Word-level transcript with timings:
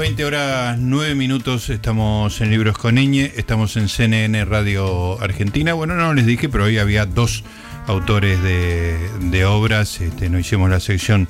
20 0.00 0.24
horas 0.24 0.78
9 0.78 1.14
minutos, 1.14 1.68
estamos 1.68 2.40
en 2.40 2.50
Libros 2.50 2.78
con 2.78 2.96
Iñe, 2.96 3.34
estamos 3.36 3.76
en 3.76 3.90
CNN 3.90 4.46
Radio 4.46 5.20
Argentina. 5.20 5.74
Bueno, 5.74 5.94
no 5.94 6.14
les 6.14 6.24
dije, 6.24 6.48
pero 6.48 6.64
hoy 6.64 6.78
había 6.78 7.04
dos 7.04 7.44
autores 7.86 8.42
de, 8.42 9.44
obras, 9.44 10.00
este, 10.00 10.30
no 10.30 10.38
hicimos 10.38 10.70
la 10.70 10.80
sección 10.80 11.28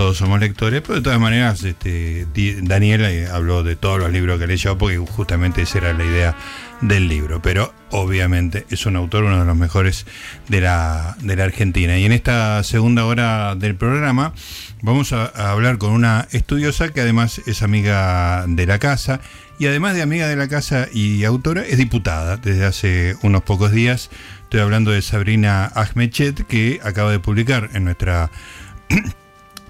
Todos 0.00 0.16
somos 0.16 0.40
lectores, 0.40 0.80
pero 0.80 0.94
de 0.94 1.02
todas 1.02 1.20
maneras 1.20 1.62
este, 1.62 2.26
Daniela 2.62 3.12
eh, 3.12 3.26
habló 3.26 3.62
de 3.62 3.76
todos 3.76 3.98
los 3.98 4.10
libros 4.10 4.40
que 4.40 4.46
leyó 4.46 4.78
porque 4.78 4.96
justamente 4.96 5.60
esa 5.60 5.76
era 5.76 5.92
la 5.92 6.02
idea 6.02 6.36
del 6.80 7.06
libro, 7.06 7.42
pero 7.42 7.74
obviamente 7.90 8.64
es 8.70 8.86
un 8.86 8.96
autor, 8.96 9.24
uno 9.24 9.40
de 9.40 9.44
los 9.44 9.56
mejores 9.58 10.06
de 10.48 10.62
la, 10.62 11.18
de 11.20 11.36
la 11.36 11.44
Argentina. 11.44 11.98
Y 11.98 12.06
en 12.06 12.12
esta 12.12 12.64
segunda 12.64 13.04
hora 13.04 13.54
del 13.56 13.74
programa 13.76 14.32
vamos 14.80 15.12
a, 15.12 15.26
hablar 15.26 15.76
con 15.76 15.90
una 15.90 16.26
estudiosa 16.30 16.88
que 16.94 17.02
además 17.02 17.42
es 17.44 17.62
amiga 17.62 18.46
de 18.48 18.64
la 18.64 18.78
casa 18.78 19.20
y 19.58 19.66
además 19.66 19.94
de 19.94 20.00
amiga 20.00 20.28
de 20.28 20.36
la 20.36 20.48
casa 20.48 20.88
y 20.90 21.24
autora, 21.24 21.62
es 21.62 21.76
diputada 21.76 22.38
desde 22.38 22.64
hace 22.64 23.16
unos 23.20 23.42
pocos 23.42 23.70
días. 23.70 24.08
Estoy 24.44 24.60
hablando 24.60 24.92
de 24.92 25.02
Sabrina 25.02 25.66
Ahmedchet, 25.66 26.46
que 26.46 26.80
acaba 26.82 27.10
de 27.12 27.18
publicar 27.18 27.68
en 27.74 27.84
nuestra 27.84 28.30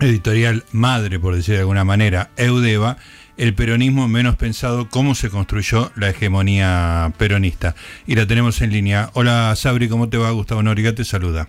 editorial 0.01 0.65
madre, 0.73 1.19
por 1.19 1.35
decir 1.35 1.55
de 1.55 1.61
alguna 1.61 1.85
manera, 1.85 2.31
Eudeva, 2.37 2.97
el 3.37 3.55
peronismo 3.55 4.09
menos 4.09 4.37
pensado, 4.37 4.89
cómo 4.89 5.15
se 5.15 5.31
construyó 5.31 5.91
la 5.97 6.11
hegemonía 6.11 7.13
peronista. 7.17 7.75
Y 8.07 8.15
la 8.15 8.27
tenemos 8.27 8.61
en 8.63 8.73
línea. 8.73 9.11
Hola 9.15 9.55
Sabri, 9.57 9.89
¿cómo 9.89 10.09
te 10.09 10.19
va? 10.19 10.31
Gustavo 10.31 10.63
Noriga 10.63 10.95
te 10.95 11.05
saluda. 11.05 11.49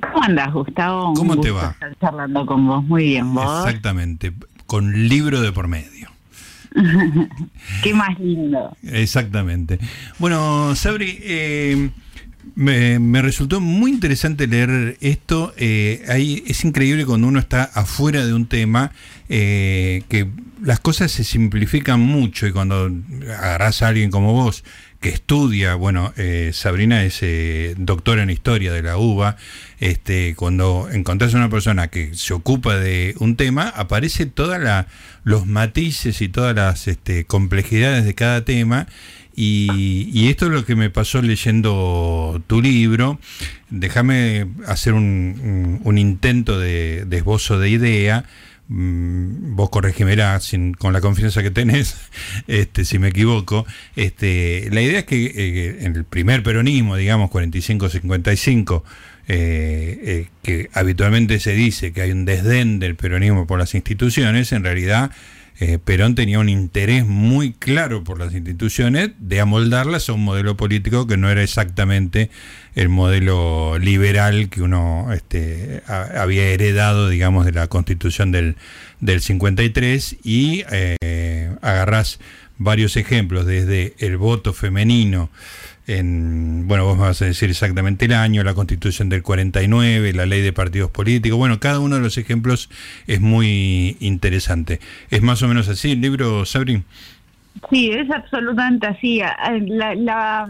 ¿Cómo 0.00 0.22
andas, 0.22 0.52
Gustavo? 0.52 1.12
¿Cómo 1.14 1.38
te 1.38 1.50
va? 1.50 1.72
Estar 1.72 1.98
charlando 1.98 2.46
con 2.46 2.66
vos. 2.66 2.84
Muy 2.84 3.04
bien, 3.04 3.34
vos. 3.34 3.66
Exactamente, 3.66 4.32
con 4.66 5.08
libro 5.08 5.40
de 5.40 5.52
por 5.52 5.68
medio. 5.68 6.08
Qué 7.82 7.92
más 7.92 8.18
lindo. 8.18 8.74
Exactamente. 8.82 9.78
Bueno, 10.18 10.74
Sabri, 10.74 11.18
eh, 11.20 11.90
me, 12.54 13.22
resultó 13.22 13.60
muy 13.60 13.90
interesante 13.90 14.46
leer 14.46 14.96
esto. 15.00 15.54
Eh, 15.56 16.04
ahí 16.08 16.42
es 16.46 16.64
increíble 16.64 17.06
cuando 17.06 17.28
uno 17.28 17.38
está 17.38 17.64
afuera 17.64 18.24
de 18.26 18.34
un 18.34 18.46
tema 18.46 18.92
eh, 19.28 20.02
que 20.08 20.28
las 20.62 20.80
cosas 20.80 21.10
se 21.10 21.24
simplifican 21.24 22.00
mucho 22.00 22.46
y 22.46 22.52
cuando 22.52 22.90
agarras 23.28 23.82
a 23.82 23.88
alguien 23.88 24.10
como 24.10 24.32
vos 24.32 24.64
que 25.02 25.08
estudia, 25.08 25.74
bueno, 25.74 26.14
eh, 26.16 26.52
Sabrina 26.54 27.02
es 27.02 27.18
eh, 27.22 27.74
doctora 27.76 28.22
en 28.22 28.30
historia 28.30 28.72
de 28.72 28.82
la 28.82 28.96
UBA, 28.96 29.36
este, 29.80 30.36
cuando 30.36 30.88
encontrás 30.92 31.34
a 31.34 31.38
una 31.38 31.50
persona 31.50 31.88
que 31.88 32.14
se 32.14 32.32
ocupa 32.32 32.76
de 32.76 33.16
un 33.18 33.34
tema, 33.34 33.68
aparece 33.68 34.26
todos 34.26 34.58
los 35.24 35.46
matices 35.46 36.22
y 36.22 36.28
todas 36.28 36.54
las 36.54 36.86
este, 36.86 37.24
complejidades 37.24 38.04
de 38.04 38.14
cada 38.14 38.44
tema. 38.44 38.86
Y, 39.34 40.28
esto 40.28 40.46
es 40.46 40.52
lo 40.52 40.64
que 40.64 40.76
me 40.76 40.90
pasó 40.90 41.22
leyendo 41.22 42.42
tu 42.46 42.60
libro. 42.60 43.18
Déjame 43.70 44.46
hacer 44.66 44.92
un, 44.92 45.80
un, 45.82 45.98
intento 45.98 46.58
de, 46.58 47.04
de 47.06 47.16
esbozo 47.16 47.58
de 47.58 47.70
idea. 47.70 48.24
Mm, 48.68 49.54
vos 49.54 49.68
corregime 49.68 50.16
con 50.78 50.94
la 50.94 51.02
confianza 51.02 51.42
que 51.42 51.50
tenés, 51.50 51.96
este, 52.46 52.84
si 52.84 52.98
me 52.98 53.08
equivoco. 53.08 53.66
Este, 53.96 54.68
la 54.72 54.80
idea 54.80 55.00
es 55.00 55.04
que 55.04 55.26
eh, 55.26 55.76
en 55.80 55.96
el 55.96 56.04
primer 56.04 56.42
peronismo, 56.42 56.96
digamos, 56.96 57.30
45-55, 57.30 58.82
eh, 59.28 60.00
eh, 60.02 60.28
que 60.42 60.70
habitualmente 60.72 61.38
se 61.38 61.52
dice 61.52 61.92
que 61.92 62.02
hay 62.02 62.12
un 62.12 62.24
desdén 62.24 62.78
del 62.78 62.96
peronismo 62.96 63.46
por 63.46 63.58
las 63.58 63.74
instituciones, 63.74 64.52
en 64.52 64.64
realidad 64.64 65.10
eh, 65.60 65.78
Perón 65.78 66.14
tenía 66.14 66.38
un 66.38 66.48
interés 66.48 67.06
muy 67.06 67.52
claro 67.52 68.04
por 68.04 68.18
las 68.18 68.34
instituciones 68.34 69.10
de 69.18 69.40
amoldarlas 69.40 70.08
a 70.08 70.14
un 70.14 70.24
modelo 70.24 70.56
político 70.56 71.06
que 71.06 71.16
no 71.16 71.30
era 71.30 71.42
exactamente 71.42 72.30
el 72.74 72.88
modelo 72.88 73.78
liberal 73.78 74.48
que 74.48 74.62
uno 74.62 75.12
este, 75.12 75.82
había 75.86 76.44
heredado, 76.44 77.08
digamos, 77.08 77.44
de 77.44 77.52
la 77.52 77.68
constitución 77.68 78.32
del, 78.32 78.56
del 79.00 79.20
53 79.20 80.16
y 80.24 80.64
eh, 80.70 81.54
agarrás 81.60 82.18
varios 82.58 82.96
ejemplos, 82.96 83.46
desde 83.46 83.94
el 83.98 84.16
voto 84.16 84.52
femenino, 84.52 85.30
en, 85.86 86.68
bueno, 86.68 86.84
vos 86.84 86.96
me 86.96 87.04
vas 87.04 87.20
a 87.22 87.26
decir 87.26 87.50
exactamente 87.50 88.04
el 88.04 88.12
año, 88.12 88.44
la 88.44 88.54
constitución 88.54 89.08
del 89.08 89.22
49, 89.22 90.12
la 90.12 90.26
ley 90.26 90.40
de 90.40 90.52
partidos 90.52 90.90
políticos, 90.90 91.38
bueno, 91.38 91.60
cada 91.60 91.80
uno 91.80 91.96
de 91.96 92.02
los 92.02 92.18
ejemplos 92.18 92.70
es 93.06 93.20
muy 93.20 93.96
interesante. 94.00 94.80
¿Es 95.10 95.22
más 95.22 95.42
o 95.42 95.48
menos 95.48 95.68
así 95.68 95.92
el 95.92 96.00
libro, 96.00 96.44
Sabri? 96.44 96.82
Sí, 97.70 97.90
es 97.90 98.10
absolutamente 98.10 98.86
así. 98.86 99.20
La, 99.66 100.48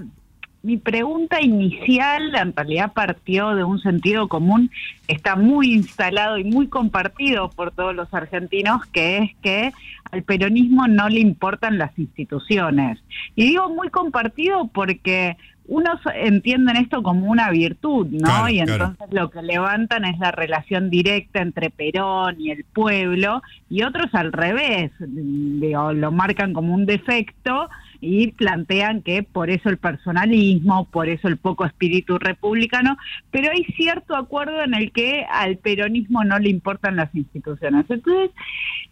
mi 0.63 0.77
pregunta 0.77 1.41
inicial 1.41 2.35
en 2.35 2.55
realidad 2.55 2.93
partió 2.93 3.55
de 3.55 3.65
un 3.65 3.81
sentido 3.81 4.29
común, 4.29 4.71
está 5.09 5.35
muy 5.35 5.75
instalado 5.75 6.39
y 6.39 6.45
muy 6.45 6.69
compartido 6.69 7.51
por 7.51 7.73
todos 7.73 7.95
los 7.95 8.13
argentinos, 8.15 8.87
que 8.87 9.19
es 9.19 9.31
que 9.43 9.73
al 10.11 10.23
peronismo 10.23 10.87
no 10.87 11.09
le 11.09 11.21
importan 11.21 11.79
las 11.79 11.99
instituciones. 11.99 12.99
Y 13.35 13.45
digo 13.49 13.69
muy 13.71 13.89
compartido 13.89 14.69
porque 14.73 15.37
unos 15.67 16.01
entienden 16.15 16.77
esto 16.77 17.03
como 17.03 17.31
una 17.31 17.51
virtud, 17.51 18.07
¿no? 18.11 18.49
y 18.49 18.61
entonces 18.61 19.07
lo 19.11 19.31
que 19.31 19.43
levantan 19.43 20.05
es 20.05 20.19
la 20.19 20.33
relación 20.33 20.91
directa 20.91 21.41
entre 21.41 21.71
Perón 21.71 22.41
y 22.41 22.51
el 22.51 22.65
pueblo, 22.65 23.43
y 23.71 23.83
otros 23.83 24.15
al 24.15 24.33
revés, 24.33 24.91
lo 25.01 26.13
marcan 26.13 26.53
como 26.53 26.75
un 26.75 26.85
defecto 26.85 27.69
y 28.03 28.33
plantean 28.33 29.01
que 29.01 29.23
por 29.23 29.49
eso 29.49 29.69
el 29.69 29.79
personalismo, 29.79 30.87
por 30.87 31.09
eso 31.09 31.29
el 31.29 31.37
poco 31.37 31.65
espíritu 31.65 32.19
republicano, 32.19 32.99
pero 33.31 33.53
hay 33.53 33.63
cierto 33.77 34.17
acuerdo 34.17 34.61
en 34.61 34.75
el 34.75 34.91
que 34.91 35.25
al 35.31 35.57
peronismo 35.59 36.25
no 36.25 36.37
le 36.41 36.51
importan 36.51 36.97
las 36.97 37.15
instituciones. 37.15 37.87
Entonces, 37.89 38.31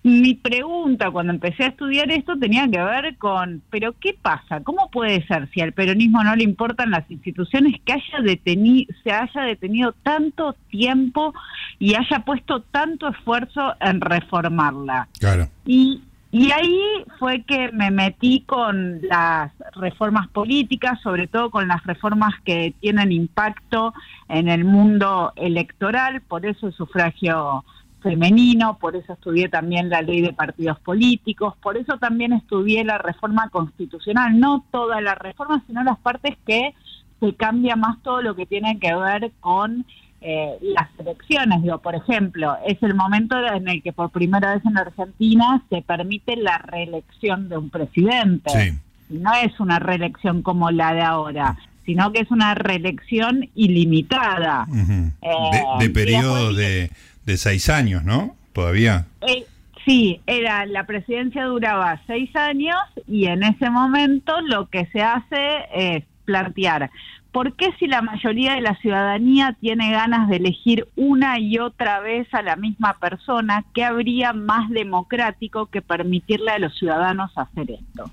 mi 0.04 0.34
pregunta 0.34 1.10
cuando 1.10 1.32
empecé 1.32 1.65
a 1.65 1.69
estudiar 1.69 2.09
esto 2.12 2.38
tenía 2.38 2.69
que 2.71 2.81
ver 2.81 3.16
con, 3.19 3.62
pero 3.69 3.97
¿qué 3.98 4.15
pasa? 4.15 4.60
¿Cómo 4.62 4.88
puede 4.93 5.27
ser 5.27 5.50
si 5.50 5.60
al 5.60 5.72
peronismo 5.72 6.22
no 6.22 6.37
le 6.37 6.44
importan 6.44 6.92
las 6.92 7.10
instituciones 7.10 7.81
que 7.84 7.94
haya 7.94 8.21
detenido, 8.22 8.94
se 9.03 9.10
haya 9.10 9.42
detenido 9.42 9.92
tanto 10.04 10.54
tiempo 10.71 11.34
y 11.81 11.97
haya 11.97 12.21
puesto 12.25 12.62
tanto 12.62 13.09
esfuerzo 13.09 13.75
en 13.81 14.00
reformarla? 14.00 15.09
Claro. 15.19 15.48
Y 15.66 16.00
y 16.33 16.53
ahí 16.53 17.05
fue 17.19 17.43
que 17.43 17.73
me 17.73 17.91
metí 17.91 18.43
con 18.43 19.01
las 19.03 19.53
reformas 19.75 20.29
políticas, 20.29 21.01
sobre 21.01 21.27
todo 21.27 21.51
con 21.51 21.67
las 21.67 21.85
reformas 21.85 22.35
que 22.45 22.73
tienen 22.81 23.11
impacto 23.11 23.93
en 24.29 24.49
el 24.49 24.65
mundo 24.65 25.33
electoral, 25.35 26.21
por 26.21 26.47
eso 26.47 26.69
el 26.69 26.73
sufragio 26.73 27.65
femenino, 28.01 28.79
por 28.79 28.95
eso 28.95 29.13
estudié 29.15 29.49
también 29.49 29.91
la 29.91 30.03
ley 30.03 30.21
de 30.21 30.33
partidos 30.33 30.79
políticos, 30.79 31.55
por 31.61 31.77
eso 31.77 31.99
también 31.99 32.33
estudié 32.33 32.85
la 32.85 32.99
reforma 32.99 33.49
constitucional, 33.49 34.39
no 34.39 34.65
toda 34.71 35.01
la 35.01 35.17
reforma, 35.17 35.63
sino 35.67 35.83
las 35.83 35.99
partes 35.99 36.37
que 36.47 36.75
se 37.19 37.35
cambia 37.35 37.75
más 37.77 38.01
todo 38.03 38.23
lo 38.23 38.37
que 38.37 38.47
tiene 38.47 38.79
que 38.79 38.95
ver 38.95 39.33
con 39.41 39.85
eh, 40.23 40.59
las 40.61 40.89
elecciones. 40.99 41.63
Digo, 41.63 41.79
por 41.79 41.95
ejemplo, 41.95 42.57
es 42.67 42.83
el 42.83 42.95
momento 42.95 43.37
en 43.39 43.69
el 43.69 43.83
que 43.83 43.93
por 43.93 44.11
primera 44.11 44.55
vez 44.55 44.65
en 44.67 44.77
Argentina 44.77 45.63
se 45.71 45.81
permite 45.83 46.37
la 46.37 46.59
reelección 46.59 47.49
de 47.49 47.57
un 47.57 47.71
presidente. 47.71 48.77
No 49.09 49.33
es 49.35 49.59
una 49.59 49.79
reelección 49.79 50.43
como 50.43 50.71
la 50.71 50.93
de 50.93 51.03
ahora, 51.03 51.57
sino 51.87 52.13
que 52.13 52.21
es 52.21 52.31
una 52.31 52.55
reelección 52.55 53.49
ilimitada. 53.55 54.67
Eh, 55.22 55.31
de, 55.78 55.91
periodo 55.91 56.53
de, 56.53 56.91
de, 57.25 57.37
seis 57.37 57.71
años, 57.71 58.05
¿no? 58.05 58.37
Todavía. 58.53 59.07
Eh, 59.27 59.47
sí, 59.87 60.21
era 60.27 60.66
la 60.66 60.84
presidencia 60.84 61.45
duraba 61.45 62.01
seis 62.07 62.34
años 62.37 62.77
y 63.09 63.25
en 63.25 63.43
ese 63.43 63.71
momento 63.71 64.41
lo 64.43 64.69
que 64.69 64.87
se 64.93 65.01
hace 65.01 65.66
es 65.75 66.05
plantear 66.25 66.91
¿por 67.32 67.54
qué 67.54 67.72
si 67.78 67.86
la 67.86 68.03
mayoría 68.03 68.54
de 68.54 68.60
la 68.60 68.74
ciudadanía 68.77 69.56
tiene 69.60 69.91
ganas 69.92 70.28
de 70.28 70.36
elegir 70.36 70.88
una 70.97 71.38
y 71.38 71.59
otra 71.59 72.00
vez 72.00 72.32
a 72.34 72.42
la 72.42 72.56
misma 72.56 72.98
persona, 72.98 73.65
qué 73.74 73.84
habría 73.84 74.32
más 74.32 74.68
democrático 74.71 75.66
que 75.66 75.82
permitirle 75.82 76.50
a 76.50 76.59
los 76.59 76.77
ciudadanos 76.78 77.30
hacer 77.36 77.71
esto? 77.71 78.10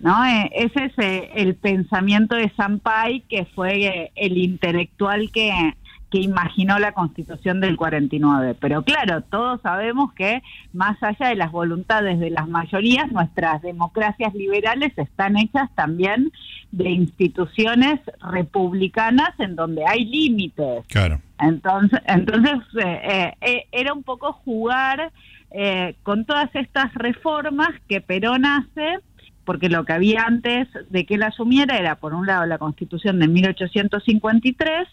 ¿No? 0.00 0.24
Eh, 0.24 0.50
ese 0.54 0.84
es 0.84 0.98
eh, 0.98 1.30
el 1.34 1.54
pensamiento 1.56 2.36
de 2.36 2.52
Sampay, 2.56 3.22
que 3.22 3.46
fue 3.46 3.86
eh, 3.86 4.12
el 4.14 4.38
intelectual 4.38 5.30
que 5.32 5.74
que 6.10 6.20
imaginó 6.20 6.78
la 6.78 6.92
constitución 6.92 7.60
del 7.60 7.76
49. 7.76 8.56
Pero 8.58 8.82
claro, 8.82 9.22
todos 9.22 9.60
sabemos 9.60 10.12
que 10.14 10.42
más 10.72 11.02
allá 11.02 11.28
de 11.28 11.36
las 11.36 11.52
voluntades 11.52 12.18
de 12.18 12.30
las 12.30 12.48
mayorías, 12.48 13.12
nuestras 13.12 13.60
democracias 13.62 14.34
liberales 14.34 14.96
están 14.96 15.36
hechas 15.36 15.68
también 15.74 16.32
de 16.70 16.90
instituciones 16.90 18.00
republicanas 18.20 19.30
en 19.38 19.56
donde 19.56 19.84
hay 19.86 20.04
límites. 20.04 20.84
Claro. 20.88 21.20
Entonces, 21.40 22.00
entonces 22.06 22.58
eh, 22.82 23.00
eh, 23.04 23.34
eh, 23.40 23.66
era 23.72 23.92
un 23.92 24.02
poco 24.02 24.32
jugar 24.32 25.12
eh, 25.50 25.94
con 26.02 26.24
todas 26.24 26.54
estas 26.54 26.92
reformas 26.94 27.70
que 27.88 28.00
Perón 28.00 28.44
hace, 28.44 28.98
porque 29.44 29.70
lo 29.70 29.84
que 29.84 29.94
había 29.94 30.24
antes 30.26 30.68
de 30.90 31.06
que 31.06 31.14
él 31.14 31.22
asumiera 31.22 31.78
era, 31.78 31.96
por 31.96 32.12
un 32.12 32.26
lado, 32.26 32.44
la 32.44 32.58
Constitución 32.58 33.18
de 33.18 33.28
1853 33.28 34.88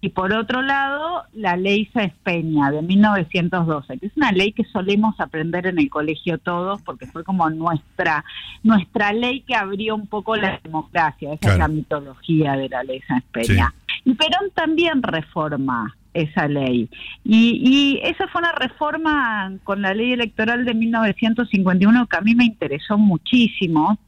y 0.00 0.08
por 0.10 0.32
otro 0.32 0.62
lado 0.62 1.24
la 1.32 1.56
ley 1.56 1.86
Sáenz 1.92 2.14
Peña 2.22 2.70
de 2.70 2.82
1912, 2.82 3.98
que 3.98 4.06
es 4.06 4.16
una 4.16 4.32
ley 4.32 4.52
que 4.52 4.64
solemos 4.64 5.18
aprender 5.20 5.66
en 5.66 5.78
el 5.78 5.90
colegio 5.90 6.38
todos 6.38 6.80
porque 6.82 7.06
fue 7.06 7.24
como 7.24 7.48
nuestra 7.50 8.24
nuestra 8.62 9.12
ley 9.12 9.42
que 9.42 9.54
abrió 9.54 9.94
un 9.94 10.06
poco 10.06 10.36
la 10.36 10.58
democracia, 10.62 11.34
esa 11.34 11.52
es 11.52 11.58
la 11.58 11.68
mitología 11.68 12.56
de 12.56 12.68
la 12.68 12.82
ley 12.82 13.00
Sáenz 13.06 13.24
Peña. 13.32 13.74
Y 14.04 14.14
Perón 14.14 14.50
también 14.54 15.02
reforma 15.02 15.94
esa 16.14 16.48
ley. 16.48 16.88
Y, 17.24 17.60
y, 17.62 18.00
esa 18.02 18.26
fue 18.28 18.40
una 18.40 18.52
reforma 18.52 19.52
con 19.64 19.82
la 19.82 19.94
ley 19.94 20.12
electoral 20.12 20.64
de 20.64 20.74
1951 20.74 22.06
que 22.06 22.16
a 22.16 22.20
mí 22.20 22.34
me 22.34 22.44
interesó 22.44 22.98
muchísimo, 22.98 23.98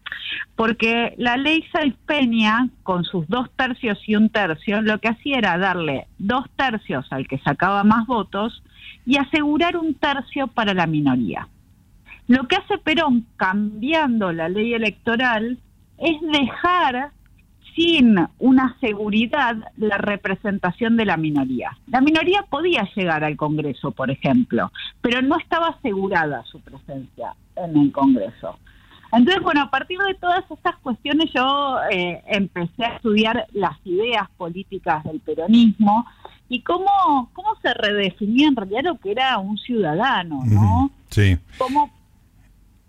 porque 0.57 1.15
la 1.19 1.37
ley 1.37 1.65
Sáenz 1.73 1.97
Peña, 2.07 2.69
con 2.83 3.05
sus 3.05 3.27
dos 3.29 3.51
tercios 3.57 3.99
y 4.07 4.17
un 4.17 4.29
tercio, 4.29 4.83
lo 4.83 4.99
que 4.99 5.09
hacía 5.09 5.39
era 5.39 5.59
darle 5.59 6.07
dos 6.19 6.45
tercios 6.57 7.07
al 7.11 7.27
que 7.29 7.39
sacaba 7.39 7.85
más 7.85 8.07
votos 8.07 8.63
y 9.07 9.17
asegurar 9.17 9.77
un 9.77 9.95
tercio 9.95 10.47
para 10.49 10.75
la 10.75 10.87
minoría. 10.87 11.49
Lo 12.29 12.47
que 12.47 12.57
hace 12.57 12.79
Perón 12.79 13.27
cambiando 13.37 14.33
la 14.33 14.49
ley 14.49 14.75
electoral 14.75 15.59
es 15.99 16.21
dejar 16.33 17.11
sin 17.75 18.17
una 18.39 18.77
seguridad 18.81 19.57
la 19.77 19.99
representación 19.99 20.97
de 20.97 21.05
la 21.05 21.17
minoría. 21.17 21.77
La 21.87 22.01
minoría 22.01 22.45
podía 22.49 22.89
llegar 22.95 23.25
al 23.25 23.37
Congreso, 23.37 23.93
por 23.93 24.11
ejemplo, 24.11 24.73
pero 25.01 25.23
no 25.23 25.39
estaba 25.39 25.69
asegurada 25.69 26.45
su 26.45 26.61
presencia 26.61 27.35
en 27.57 27.77
el 27.77 27.93
Congreso. 27.93 28.59
Entonces, 29.13 29.43
bueno, 29.43 29.63
a 29.63 29.71
partir 29.71 29.99
de 29.99 30.15
todas 30.15 30.43
estas 30.51 30.77
cuestiones 30.77 31.31
yo 31.35 31.77
eh, 31.91 32.23
empecé 32.27 32.85
a 32.85 32.97
estudiar 32.97 33.47
las 33.53 33.77
ideas 33.85 34.29
políticas 34.39 35.05
del 35.05 35.21
peronismo 35.21 36.07
y 36.49 36.63
cómo, 36.63 37.31
cómo 37.35 37.55
se 37.61 37.75
redefinía 37.75 38.49
en 38.49 38.57
realidad 38.57 38.85
lo 38.85 38.99
que 38.99 39.13
era 39.13 39.39
un 39.39 39.59
ciudadano, 39.59 40.43
¿no? 40.47 40.91
Sí. 41.11 41.37
Cómo 41.59 41.91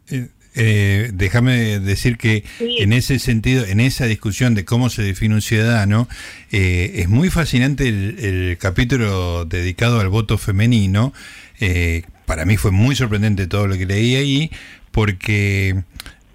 eh, 0.10 0.30
eh, 0.56 1.10
déjame 1.14 1.80
decir 1.80 2.18
que 2.18 2.44
en 2.60 2.94
ese 2.94 3.20
sentido, 3.20 3.66
en 3.66 3.80
esa 3.80 4.06
discusión 4.06 4.54
de 4.54 4.66
cómo 4.66 4.90
se 4.90 5.02
define 5.02 5.36
un 5.36 5.42
ciudadano, 5.42 6.08
eh, 6.52 6.94
es 6.98 7.10
muy 7.10 7.30
fascinante 7.30 7.88
el, 7.88 8.58
capítulo 8.60 9.46
dedicado 9.46 10.00
al 10.00 10.10
voto 10.10 10.38
femenino. 10.38 11.14
Eh, 11.60 12.04
para 12.26 12.46
mí 12.46 12.58
fue 12.58 12.72
muy 12.72 12.96
sorprendente 12.96 13.48
todo 13.48 13.68
lo 13.68 13.78
que 13.78 13.86
leí 13.86 14.16
ahí, 14.16 14.52
porque 14.92 15.84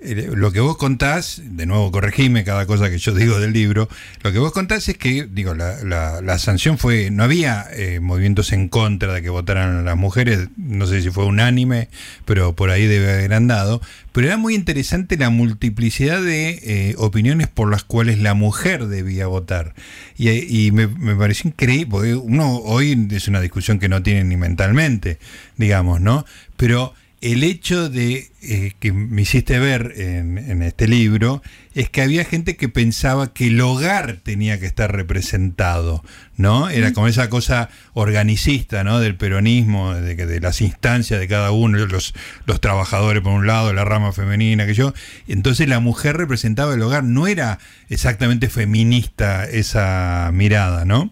lo 0.01 0.53
que 0.53 0.61
vos 0.61 0.77
contás, 0.77 1.43
de 1.45 1.67
nuevo 1.67 1.91
corregime 1.91 2.45
cada 2.45 2.67
cosa 2.67 2.89
que 2.89 2.99
yo 2.99 3.15
digo 3.15 3.41
del 3.41 3.53
libro, 3.53 3.89
lo 4.23 4.33
que 4.33 4.39
vos 4.39 4.53
contás 4.53 4.89
es 4.89 4.97
que, 4.97 5.27
digo, 5.29 5.55
la, 5.55 5.83
la, 5.83 6.39
sanción 6.39 6.79
fue, 6.79 7.11
no 7.11 7.25
había 7.25 7.67
eh, 7.73 7.99
movimientos 7.99 8.53
en 8.53 8.69
contra 8.69 9.13
de 9.13 9.23
que 9.23 9.29
votaran 9.29 9.85
las 9.85 9.97
mujeres, 9.97 10.49
no 10.57 10.87
sé 10.87 11.03
si 11.03 11.11
fue 11.11 11.25
unánime, 11.25 11.89
pero 12.25 12.55
por 12.55 12.71
ahí 12.71 12.87
debe 12.87 13.13
haber 13.13 13.35
andado, 13.35 13.81
pero 14.13 14.29
era 14.29 14.37
muy 14.37 14.55
interesante 14.55 15.17
la 15.17 15.31
multiplicidad 15.31 16.23
de 16.23 16.61
eh, 16.63 16.95
opiniones 16.99 17.49
por 17.49 17.69
las 17.69 17.83
cuales 17.83 18.19
la 18.21 18.35
mujer 18.35 18.87
debía 18.87 19.27
votar. 19.27 19.75
Y, 20.17 20.71
me, 20.71 20.87
me, 20.87 21.17
pareció 21.17 21.49
increíble, 21.49 21.87
porque 21.91 22.15
uno 22.15 22.57
hoy 22.59 23.09
es 23.11 23.27
una 23.27 23.41
discusión 23.41 23.79
que 23.79 23.89
no 23.89 24.03
tiene 24.03 24.25
ni 24.25 24.37
mentalmente, 24.37 25.19
digamos, 25.57 26.01
¿no? 26.01 26.25
Pero 26.57 26.95
el 27.21 27.43
hecho 27.43 27.89
de 27.89 28.31
eh, 28.43 28.75
que 28.79 28.93
me 28.93 29.23
hiciste 29.23 29.59
ver 29.59 29.93
en, 29.97 30.63
este 30.63 30.87
libro 30.87 31.43
es 31.75 31.91
que 31.91 32.03
había 32.03 32.25
gente 32.25 32.57
que 32.57 32.69
pensaba 32.69 33.33
que 33.33 33.49
el 33.49 33.61
hogar 33.61 34.19
tenía 34.23 34.61
que 34.61 34.67
estar 34.67 34.93
representado, 34.93 36.05
¿no? 36.37 36.69
Era 36.69 36.93
como 36.93 37.09
esa 37.09 37.29
cosa 37.29 37.71
organicista, 37.95 38.85
¿no? 38.85 39.01
Del 39.01 39.17
peronismo, 39.17 39.95
de, 39.95 40.15
de 40.15 40.41
las 40.41 40.61
instancias 40.61 41.19
de 41.19 41.27
cada 41.27 41.51
uno, 41.51 41.79
los, 41.87 42.15
los 42.47 42.61
trabajadores 42.61 43.23
por 43.23 43.33
un 43.33 43.47
lado, 43.47 43.73
la 43.73 43.85
rama 43.85 44.13
femenina, 44.13 44.67
que 44.67 44.75
yo. 44.75 44.93
Entonces 45.27 45.69
la 45.69 45.81
mujer 45.81 46.17
representaba 46.17 46.75
el 46.75 46.83
hogar, 46.83 47.03
no 47.03 47.27
era 47.27 47.59
exactamente 47.89 48.49
feminista 48.49 49.45
esa 49.45 50.31
mirada, 50.33 50.85
¿no? 50.85 51.11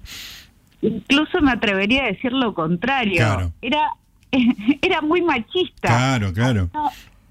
Incluso 0.83 1.41
me 1.41 1.51
atrevería 1.51 2.05
a 2.05 2.07
decir 2.07 2.33
lo 2.33 2.55
contrario. 2.55 3.53
Era 3.61 3.89
era 4.83 5.01
muy 5.01 5.23
machista. 5.23 5.89
Claro, 5.89 6.33
claro. 6.33 6.71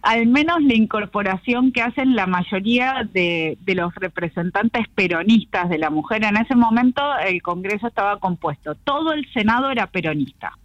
al 0.01 0.27
menos 0.27 0.61
la 0.61 0.75
incorporación 0.75 1.71
que 1.71 1.81
hacen 1.81 2.15
la 2.15 2.27
mayoría 2.27 3.07
de, 3.11 3.57
de, 3.61 3.75
los 3.75 3.93
representantes 3.95 4.87
peronistas 4.93 5.69
de 5.69 5.77
la 5.77 5.89
mujer. 5.89 6.23
En 6.23 6.37
ese 6.37 6.55
momento 6.55 7.01
el 7.25 7.41
Congreso 7.41 7.87
estaba 7.87 8.19
compuesto, 8.19 8.75
todo 8.75 9.13
el 9.13 9.25
Senado 9.33 9.71
era 9.71 9.87
peronista. 9.87 10.57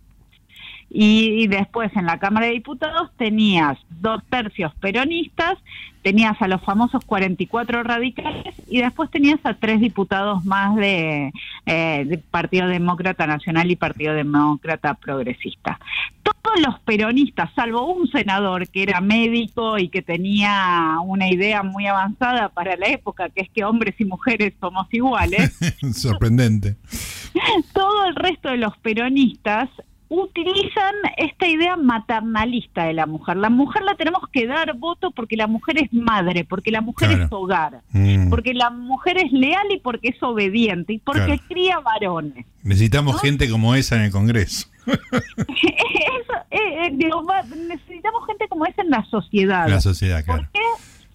Y, 0.92 1.46
después 1.46 1.94
en 1.94 2.06
la 2.06 2.18
Cámara 2.18 2.46
de 2.46 2.52
Diputados 2.52 3.10
tenías 3.16 3.78
dos 4.00 4.22
tercios 4.28 4.74
peronistas, 4.80 5.56
tenías 6.02 6.40
a 6.42 6.48
los 6.48 6.60
famosos 6.62 7.04
44 7.04 7.84
radicales 7.84 8.54
y 8.66 8.80
después 8.80 9.08
tenías 9.08 9.38
a 9.44 9.54
tres 9.54 9.80
diputados 9.80 10.44
más 10.44 10.74
de, 10.74 11.32
eh, 11.66 12.20
Partido 12.32 12.66
Demócrata 12.66 13.28
Nacional 13.28 13.70
y 13.70 13.76
Partido 13.76 14.14
Demócrata 14.14 14.94
Progresista. 14.94 15.78
Todos 16.24 16.60
los 16.60 16.80
peronistas, 16.80 17.50
salvo 17.54 17.92
un 17.92 18.08
senador 18.08 18.68
que 18.68 18.82
era 18.82 19.00
médico 19.00 19.78
y 19.78 19.90
que 19.90 20.02
tenía 20.02 20.96
una 21.04 21.28
idea 21.28 21.62
muy 21.62 21.86
avanzada 21.86 22.48
para 22.48 22.76
la 22.76 22.88
época, 22.88 23.28
que 23.28 23.42
es 23.42 23.50
que 23.50 23.64
hombres 23.64 23.94
y 24.00 24.04
mujeres 24.06 24.54
somos 24.58 24.92
iguales. 24.92 25.56
Sorprendente. 25.92 26.76
Todo 27.72 28.06
el 28.06 28.16
resto 28.16 28.48
de 28.48 28.56
los 28.56 28.76
peronistas 28.78 29.68
utilizan 30.10 30.94
esta 31.16 31.46
idea 31.46 31.76
maternalista 31.76 32.84
de 32.84 32.94
la 32.94 33.06
mujer. 33.06 33.36
La 33.36 33.48
mujer 33.48 33.82
la 33.84 33.94
tenemos 33.94 34.22
que 34.32 34.46
dar 34.46 34.76
voto 34.76 35.12
porque 35.12 35.36
la 35.36 35.46
mujer 35.46 35.78
es 35.82 35.92
madre, 35.92 36.44
porque 36.44 36.72
la 36.72 36.80
mujer 36.80 37.12
es 37.12 37.28
hogar, 37.30 37.80
mm. 37.92 38.28
porque 38.28 38.52
la 38.52 38.70
mujer 38.70 39.18
es 39.18 39.32
leal 39.32 39.66
y 39.70 39.78
porque 39.78 40.08
es 40.08 40.22
obediente 40.22 40.94
y 40.94 40.98
porque 40.98 41.40
cría 41.48 41.78
varones. 41.78 42.44
Necesitamos 42.64 43.20
gente 43.20 43.48
como 43.48 43.74
esa 43.76 43.96
en 43.96 44.02
el 44.02 44.10
Congreso. 44.10 44.68
Eh, 46.52 46.88
eh, 46.88 46.90
necesitamos 46.90 48.26
gente 48.26 48.48
como 48.48 48.66
esa 48.66 48.82
en 48.82 48.90
la 48.90 49.04
sociedad. 49.04 49.68
La 49.68 49.80
sociedad, 49.80 50.24
claro. 50.24 50.42
¿Por 50.42 50.50
qué? 50.50 50.60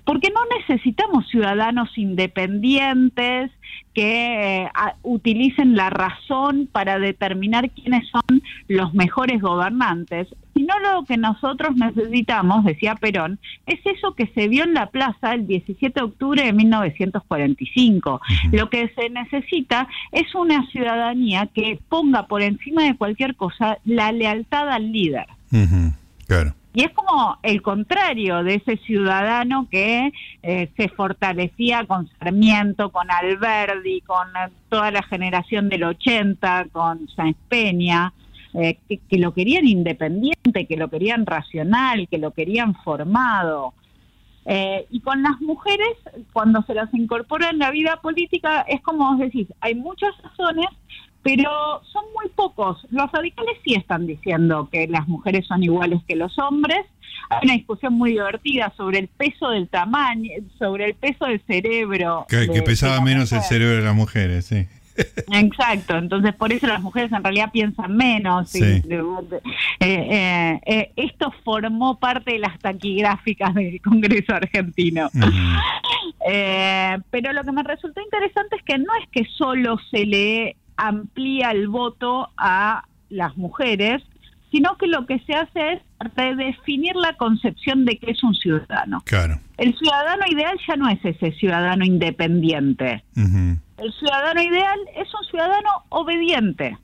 Porque 0.06 0.30
no 0.30 0.42
necesitamos 0.60 1.28
ciudadanos 1.30 1.90
independientes 1.98 3.52
que 3.94 4.64
eh, 4.64 4.70
utilicen 5.02 5.76
la 5.76 5.90
razón 5.90 6.70
para 6.72 7.00
determinar 7.00 7.72
quiénes 7.72 8.08
son 8.10 8.44
los 8.68 8.94
mejores 8.94 9.42
gobernantes, 9.42 10.28
sino 10.54 10.78
lo 10.80 11.04
que 11.06 11.18
nosotros 11.18 11.76
necesitamos, 11.76 12.64
decía 12.64 12.96
Perón, 12.96 13.40
es 13.66 13.80
eso 13.86 14.14
que 14.14 14.28
se 14.28 14.48
vio 14.48 14.64
en 14.64 14.74
la 14.74 14.88
plaza 14.88 15.34
el 15.34 15.48
17 15.48 16.00
de 16.00 16.06
octubre 16.06 16.44
de 16.44 16.54
1945. 16.54 18.22
Lo 18.52 18.70
que 18.70 18.92
se 18.96 19.10
necesita 19.10 19.88
es 20.12 20.36
una 20.36 20.66
ciudadanía 20.68 21.48
que 21.48 21.80
ponga 21.90 22.28
por 22.28 22.42
encima 22.42 22.84
de 22.84 22.96
cualquier 22.96 23.36
cosa 23.36 23.80
la 23.86 24.12
lealtad 24.12 24.70
al 24.70 24.92
líder. 24.92 25.26
Claro. 26.28 26.54
Y 26.76 26.84
es 26.84 26.92
como 26.92 27.38
el 27.42 27.62
contrario 27.62 28.44
de 28.44 28.56
ese 28.56 28.76
ciudadano 28.76 29.70
que 29.72 30.12
eh, 30.44 30.70
se 30.76 30.90
fortalecía 30.90 31.86
con 31.86 32.10
Sarmiento, 32.20 32.92
con 32.92 33.10
Alberdi, 33.10 34.02
con 34.02 34.28
eh, 34.36 34.52
toda 34.68 34.92
la 34.92 35.02
generación 35.04 35.70
del 35.70 35.86
80, 35.86 36.68
con 36.74 37.08
Sáenz 37.16 37.38
Peña, 37.48 38.12
eh, 38.54 38.78
que, 38.90 39.18
lo 39.18 39.34
querían 39.34 39.66
independiente, 39.66 40.66
que 40.68 40.76
lo 40.76 40.90
querían 40.90 41.26
racional, 41.26 42.10
que 42.10 42.18
lo 42.18 42.32
querían 42.32 42.76
formado. 42.84 43.74
y 44.90 45.00
con 45.00 45.24
las 45.24 45.40
mujeres, 45.40 45.96
cuando 46.34 46.62
se 46.64 46.74
las 46.74 46.94
incorpora 46.94 47.50
en 47.52 47.58
la 47.58 47.72
vida 47.72 48.02
política, 48.02 48.66
es 48.68 48.82
como 48.82 49.12
vos 49.12 49.20
decís, 49.20 49.48
hay 49.62 49.76
muchas 49.76 50.14
razones, 50.22 50.68
pero 51.26 51.82
son 51.92 52.04
muy 52.14 52.30
pocos. 52.36 52.86
Los 52.92 53.12
radicales 53.12 53.58
sí 53.64 53.74
están 53.74 54.06
diciendo 54.06 54.70
que 54.72 54.88
las 54.88 55.08
mujeres 55.08 55.48
son 55.48 55.64
iguales 55.64 56.00
que 56.08 56.16
los 56.16 56.38
hombres. 56.38 56.86
Hay 57.32 57.40
una 57.46 57.54
discusión 57.54 57.94
muy 57.94 58.12
divertida 58.12 58.72
sobre 58.78 59.00
el 59.00 59.08
peso 59.08 59.50
del 59.50 59.68
tamaño, 59.68 60.30
sobre 60.60 60.86
el 60.86 60.94
peso 60.94 61.26
del 61.26 61.42
cerebro. 61.48 62.28
Que, 62.30 62.62
pesaba 62.62 63.02
menos 63.02 63.32
el 63.32 63.42
cerebro 63.42 63.78
de 63.78 63.82
las 63.82 63.96
mujeres, 63.96 64.46
sí. 64.46 64.68
Exacto, 65.34 65.98
entonces 65.98 66.34
por 66.36 66.54
eso 66.54 66.68
las 66.68 66.82
mujeres 66.82 67.12
en 67.12 67.24
realidad 67.24 67.50
piensan 67.52 67.98
menos. 67.98 68.54
Eh, 68.54 68.84
eh, 69.80 70.60
eh, 70.64 70.92
esto 70.96 71.34
formó 71.44 72.00
parte 72.00 72.34
de 72.34 72.40
las 72.40 72.60
taquigráficas 72.60 73.56
del 73.56 73.82
Congreso 73.82 74.36
argentino. 74.36 75.10
pero 77.10 77.34
lo 77.34 77.44
que 77.44 77.52
me 77.52 77.64
resultó 77.64 78.00
interesante 78.00 78.58
es 78.58 78.64
que 78.64 78.78
no 78.78 78.94
es 79.02 79.10
que 79.12 79.26
solo 79.36 79.80
se 79.90 80.06
lee 80.06 80.56
amplía 80.78 81.52
el 81.52 81.68
voto 81.68 82.30
a 82.38 82.86
las 83.10 83.38
mujeres, 83.38 84.04
sino 84.52 84.78
que 84.78 84.88
lo 84.88 85.06
que 85.06 85.20
se 85.20 85.34
hace 85.34 85.74
es 85.74 85.82
de 86.16 86.36
definir 86.36 86.96
la 86.96 87.14
concepción 87.18 87.86
de 87.86 87.98
qué 87.98 88.12
es 88.12 88.24
un 88.24 88.34
ciudadano. 88.34 89.02
Claro. 89.06 89.40
El 89.58 89.78
ciudadano 89.78 90.24
ideal 90.30 90.58
ya 90.68 90.76
no 90.76 90.88
es 90.90 91.04
ese 91.04 91.32
ciudadano 91.34 91.86
independiente. 91.86 93.04
El 93.16 93.94
ciudadano 93.94 94.42
ideal 94.42 94.80
es 94.96 95.08
un 95.14 95.26
ciudadano 95.30 95.70
obediente. 95.90 96.78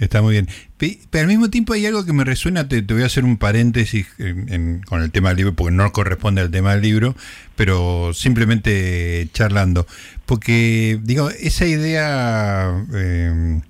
Está 0.00 0.22
muy 0.22 0.32
bien. 0.32 0.48
Pero 0.78 1.22
al 1.22 1.28
mismo 1.28 1.50
tiempo 1.50 1.74
hay 1.74 1.84
algo 1.84 2.06
que 2.06 2.14
me 2.14 2.24
resuena, 2.24 2.66
te, 2.66 2.80
voy 2.80 3.02
a 3.02 3.06
hacer 3.06 3.24
un 3.24 3.36
paréntesis 3.36 4.06
con 4.86 5.02
el 5.02 5.10
tema 5.10 5.28
del 5.28 5.36
libro, 5.36 5.54
porque 5.54 5.74
no 5.76 5.92
corresponde 5.92 6.40
al 6.40 6.50
tema 6.50 6.72
del 6.72 6.80
libro, 6.80 7.14
pero 7.54 8.12
simplemente 8.14 9.28
charlando. 9.34 9.86
Porque, 10.24 10.98
digo, 11.02 11.28
esa 11.28 11.66
idea 11.66 12.82
eh, 12.94 13.60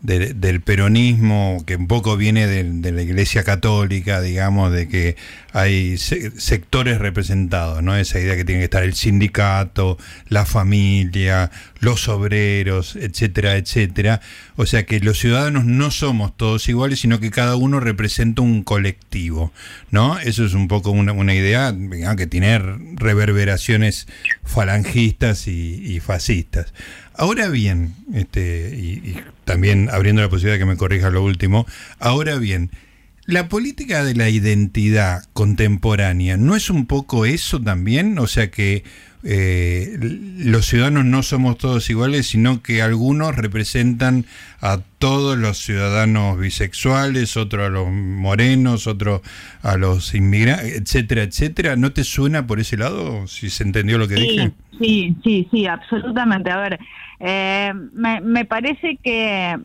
del 0.00 0.60
peronismo, 0.60 1.62
que 1.64 1.76
un 1.76 1.86
poco 1.86 2.16
viene 2.16 2.48
de, 2.48 2.92
la 2.92 3.02
Iglesia 3.02 3.44
Católica, 3.44 4.20
digamos, 4.20 4.72
de 4.72 4.88
que 4.88 5.16
hay 5.58 5.98
sectores 5.98 6.98
representados, 6.98 7.82
¿no? 7.82 7.96
Esa 7.96 8.20
idea 8.20 8.36
que 8.36 8.44
tiene 8.44 8.60
que 8.60 8.64
estar 8.64 8.82
el 8.82 8.94
sindicato, 8.94 9.98
la 10.28 10.44
familia, 10.44 11.50
los 11.80 12.08
obreros, 12.08 12.96
etcétera, 12.96 13.56
etcétera. 13.56 14.20
O 14.56 14.66
sea 14.66 14.86
que 14.86 15.00
los 15.00 15.18
ciudadanos 15.18 15.64
no 15.64 15.90
somos 15.90 16.36
todos 16.36 16.68
iguales, 16.68 17.00
sino 17.00 17.20
que 17.20 17.30
cada 17.30 17.56
uno 17.56 17.80
representa 17.80 18.42
un 18.42 18.62
colectivo, 18.62 19.52
¿no? 19.90 20.18
Eso 20.18 20.44
es 20.44 20.54
un 20.54 20.68
poco 20.68 20.90
una, 20.90 21.34
idea 21.34 21.74
que 22.16 22.26
tiene 22.26 22.58
reverberaciones 22.58 24.06
falangistas 24.44 25.46
y 25.48 26.00
fascistas. 26.00 26.72
Ahora 27.18 27.48
bien, 27.48 27.96
este, 28.14 28.72
y, 28.76 29.16
también 29.44 29.88
abriendo 29.90 30.22
la 30.22 30.28
posibilidad 30.28 30.54
de 30.54 30.60
que 30.60 30.70
me 30.70 30.76
corrija 30.76 31.10
lo 31.10 31.24
último, 31.24 31.66
ahora 31.98 32.36
bien, 32.36 32.70
la 33.28 33.50
política 33.50 34.02
de 34.04 34.14
la 34.14 34.30
identidad 34.30 35.22
contemporánea, 35.34 36.38
¿no 36.38 36.56
es 36.56 36.70
un 36.70 36.86
poco 36.86 37.26
eso 37.26 37.60
también? 37.60 38.18
O 38.18 38.26
sea 38.26 38.50
que 38.50 38.84
eh, 39.22 39.98
los 40.00 40.64
ciudadanos 40.64 41.04
no 41.04 41.22
somos 41.22 41.58
todos 41.58 41.90
iguales, 41.90 42.28
sino 42.28 42.62
que 42.62 42.80
algunos 42.80 43.36
representan 43.36 44.24
a 44.62 44.78
todos 44.98 45.36
los 45.36 45.58
ciudadanos 45.58 46.38
bisexuales, 46.38 47.36
otros 47.36 47.66
a 47.66 47.68
los 47.68 47.90
morenos, 47.90 48.86
otros 48.86 49.20
a 49.62 49.76
los 49.76 50.14
inmigrantes, 50.14 50.76
etcétera, 50.76 51.22
etcétera. 51.24 51.76
¿No 51.76 51.92
te 51.92 52.04
suena 52.04 52.46
por 52.46 52.60
ese 52.60 52.78
lado, 52.78 53.26
si 53.26 53.50
se 53.50 53.62
entendió 53.62 53.98
lo 53.98 54.08
que 54.08 54.14
dije? 54.14 54.52
Sí, 54.80 55.14
sí, 55.22 55.46
sí, 55.50 55.66
absolutamente. 55.66 56.50
A 56.50 56.56
ver, 56.56 56.78
eh, 57.20 57.74
me, 57.92 58.22
me 58.22 58.46
parece 58.46 58.98
que 59.04 59.58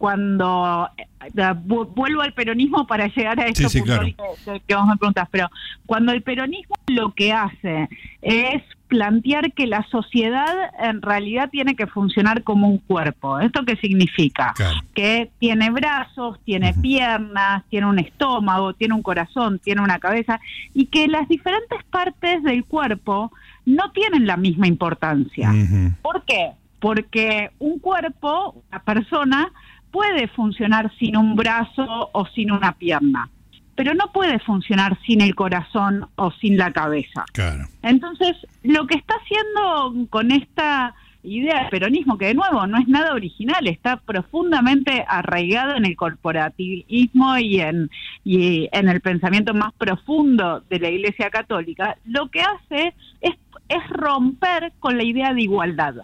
cuando 0.00 0.88
eh, 0.96 1.54
vuelvo 1.66 2.22
al 2.22 2.32
peronismo 2.32 2.86
para 2.86 3.06
llegar 3.08 3.38
a 3.38 3.48
esto 3.48 3.68
que, 3.68 4.74
vos 4.74 4.86
me 4.86 4.96
preguntas, 4.96 5.28
pero 5.30 5.50
cuando 5.84 6.12
el 6.12 6.22
peronismo 6.22 6.74
lo 6.86 7.12
que 7.12 7.34
hace 7.34 7.86
es 8.22 8.62
plantear 8.88 9.52
que 9.52 9.66
la 9.66 9.86
sociedad 9.90 10.54
en 10.80 11.02
realidad 11.02 11.50
tiene 11.50 11.76
que 11.76 11.86
funcionar 11.86 12.44
como 12.44 12.66
un 12.66 12.78
cuerpo. 12.78 13.40
¿Esto 13.40 13.66
qué 13.66 13.76
significa? 13.76 14.54
Que 14.94 15.30
tiene 15.38 15.68
brazos, 15.68 16.40
tiene 16.46 16.72
piernas, 16.72 17.62
tiene 17.68 17.86
un 17.86 17.98
estómago, 17.98 18.72
tiene 18.72 18.94
un 18.94 19.02
corazón, 19.02 19.58
tiene 19.58 19.82
una 19.82 19.98
cabeza 19.98 20.40
y 20.72 20.86
que 20.86 21.08
las 21.08 21.28
diferentes 21.28 21.84
partes 21.90 22.42
del 22.42 22.64
cuerpo 22.64 23.30
no 23.66 23.92
tienen 23.92 24.26
la 24.26 24.38
misma 24.38 24.66
importancia. 24.66 25.52
¿Por 26.00 26.24
qué? 26.24 26.52
porque 26.80 27.50
un 27.58 27.78
cuerpo, 27.78 28.64
una 28.70 28.82
persona, 28.82 29.52
puede 29.90 30.28
funcionar 30.28 30.92
sin 30.98 31.16
un 31.16 31.36
brazo 31.36 32.10
o 32.12 32.26
sin 32.26 32.52
una 32.52 32.72
pierna, 32.72 33.28
pero 33.74 33.94
no 33.94 34.12
puede 34.12 34.38
funcionar 34.40 34.98
sin 35.06 35.20
el 35.20 35.34
corazón 35.34 36.06
o 36.16 36.30
sin 36.32 36.56
la 36.56 36.72
cabeza. 36.72 37.24
Claro. 37.32 37.66
Entonces, 37.82 38.36
lo 38.62 38.86
que 38.86 38.96
está 38.96 39.14
haciendo 39.14 40.08
con 40.10 40.30
esta 40.30 40.94
idea 41.22 41.60
del 41.60 41.68
peronismo, 41.68 42.16
que 42.16 42.26
de 42.26 42.34
nuevo 42.34 42.66
no 42.66 42.78
es 42.78 42.88
nada 42.88 43.12
original, 43.12 43.66
está 43.66 43.96
profundamente 43.96 45.04
arraigado 45.06 45.76
en 45.76 45.84
el 45.84 45.96
corporativismo 45.96 47.36
y 47.38 47.60
en, 47.60 47.90
y 48.24 48.68
en 48.72 48.88
el 48.88 49.00
pensamiento 49.00 49.52
más 49.52 49.72
profundo 49.74 50.62
de 50.70 50.78
la 50.78 50.88
Iglesia 50.88 51.30
Católica, 51.30 51.98
lo 52.06 52.30
que 52.30 52.40
hace 52.40 52.94
es, 53.20 53.34
es 53.68 53.88
romper 53.90 54.72
con 54.80 54.96
la 54.96 55.04
idea 55.04 55.34
de 55.34 55.42
igualdad 55.42 55.94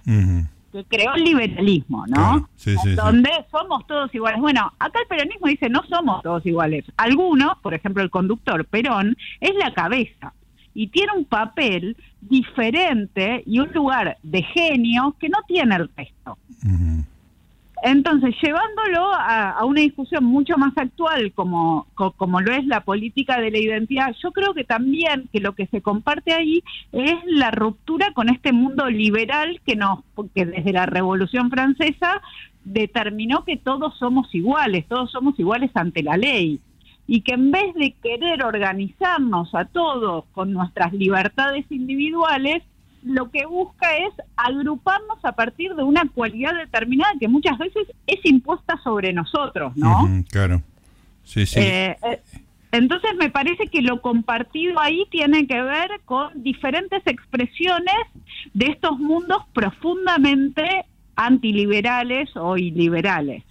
que 0.85 0.97
creó 0.97 1.15
el 1.15 1.25
liberalismo, 1.25 2.05
¿no? 2.07 2.49
Donde 2.97 3.31
somos 3.51 3.87
todos 3.87 4.15
iguales. 4.15 4.41
Bueno, 4.41 4.73
acá 4.79 5.01
el 5.01 5.07
peronismo 5.07 5.49
dice 5.49 5.69
no 5.69 5.83
somos 5.89 6.23
todos 6.23 6.45
iguales. 6.47 6.85
Algunos, 6.97 7.59
por 7.59 7.75
ejemplo 7.75 8.03
el 8.03 8.11
conductor 8.11 8.65
Perón, 8.67 9.17
es 9.41 9.55
la 9.55 9.73
cabeza 9.73 10.33
y 10.75 10.89
tiene 10.89 11.13
un 11.17 11.25
papel 11.25 11.97
diferente 12.21 13.43
y 13.47 13.61
un 13.61 13.73
lugar 13.73 14.19
de 14.23 14.43
genio 14.43 15.17
que 15.19 15.29
no 15.29 15.39
tiene 15.49 15.77
el 15.77 15.91
resto. 15.97 16.39
Entonces, 17.89 18.35
llevándolo 18.43 19.13
a, 19.15 19.65
una 19.65 19.81
discusión 19.81 20.25
mucho 20.25 20.59
más 20.59 20.77
actual 20.77 21.33
como, 21.37 21.87
como 21.95 22.41
lo 22.41 22.53
es 22.53 22.67
la 22.67 22.81
política 22.81 23.41
de 23.41 23.53
la 23.53 23.59
identidad, 23.59 24.13
yo 24.21 24.33
creo 24.33 24.55
que 24.55 24.65
también 24.65 25.29
que 25.33 25.39
lo 25.39 25.55
que 25.55 25.69
se 25.69 25.83
comparte 25.83 26.33
ahí 26.33 26.65
es 26.91 27.15
la 27.27 27.53
ruptura 27.53 28.13
con 28.13 28.29
este 28.29 28.53
mundo 28.53 28.91
liberal 28.91 29.61
que 29.65 29.77
nos, 29.77 30.01
que 30.35 30.47
desde 30.47 30.73
la 30.73 30.87
Revolución 30.87 31.49
Francesa 31.49 32.21
determinó 32.65 33.45
que 33.45 33.57
todos 33.57 33.97
somos 33.99 34.35
iguales, 34.35 34.85
todos 34.89 35.13
somos 35.13 35.39
iguales 35.39 35.71
ante 35.75 36.03
la 36.03 36.17
ley. 36.17 36.59
Y 37.07 37.21
que 37.21 37.35
en 37.35 37.53
vez 37.53 37.73
de 37.75 37.95
querer 38.03 38.43
organizarnos 38.43 39.55
a 39.55 39.65
todos 39.65 40.25
con 40.33 40.53
nuestras 40.53 40.93
libertades 40.93 41.65
individuales, 41.71 42.65
lo 43.07 43.31
que 43.31 43.47
busca 43.47 43.97
es 43.97 44.13
agruparnos 44.37 45.25
a 45.25 45.33
partir 45.33 45.75
de 45.75 45.83
una 45.83 46.09
cualidad 46.13 46.55
determinada 46.55 47.13
que 47.19 47.29
muchas 47.29 47.57
veces 47.57 47.87
es 48.07 48.25
impuesta 48.25 48.79
sobre 48.83 49.13
nosotros, 49.13 49.77
¿no? 49.77 50.25
claro. 50.31 50.63
Sí, 51.23 51.47
sí. 51.47 51.59
Eh, 51.61 51.97
eh, 52.03 52.21
entonces 52.73 53.11
me 53.19 53.31
parece 53.31 53.69
que 53.69 53.81
lo 53.81 54.03
compartido 54.03 54.81
ahí 54.81 55.07
tiene 55.11 55.47
que 55.47 55.61
ver 55.63 55.89
con 56.05 56.43
diferentes 56.43 57.03
expresiones 57.07 57.95
de 58.55 58.67
estos 58.67 58.99
mundos 58.99 59.39
profundamente 59.53 60.85
antiliberales 61.15 62.29
o 62.37 62.57
iliberales. 62.57 63.45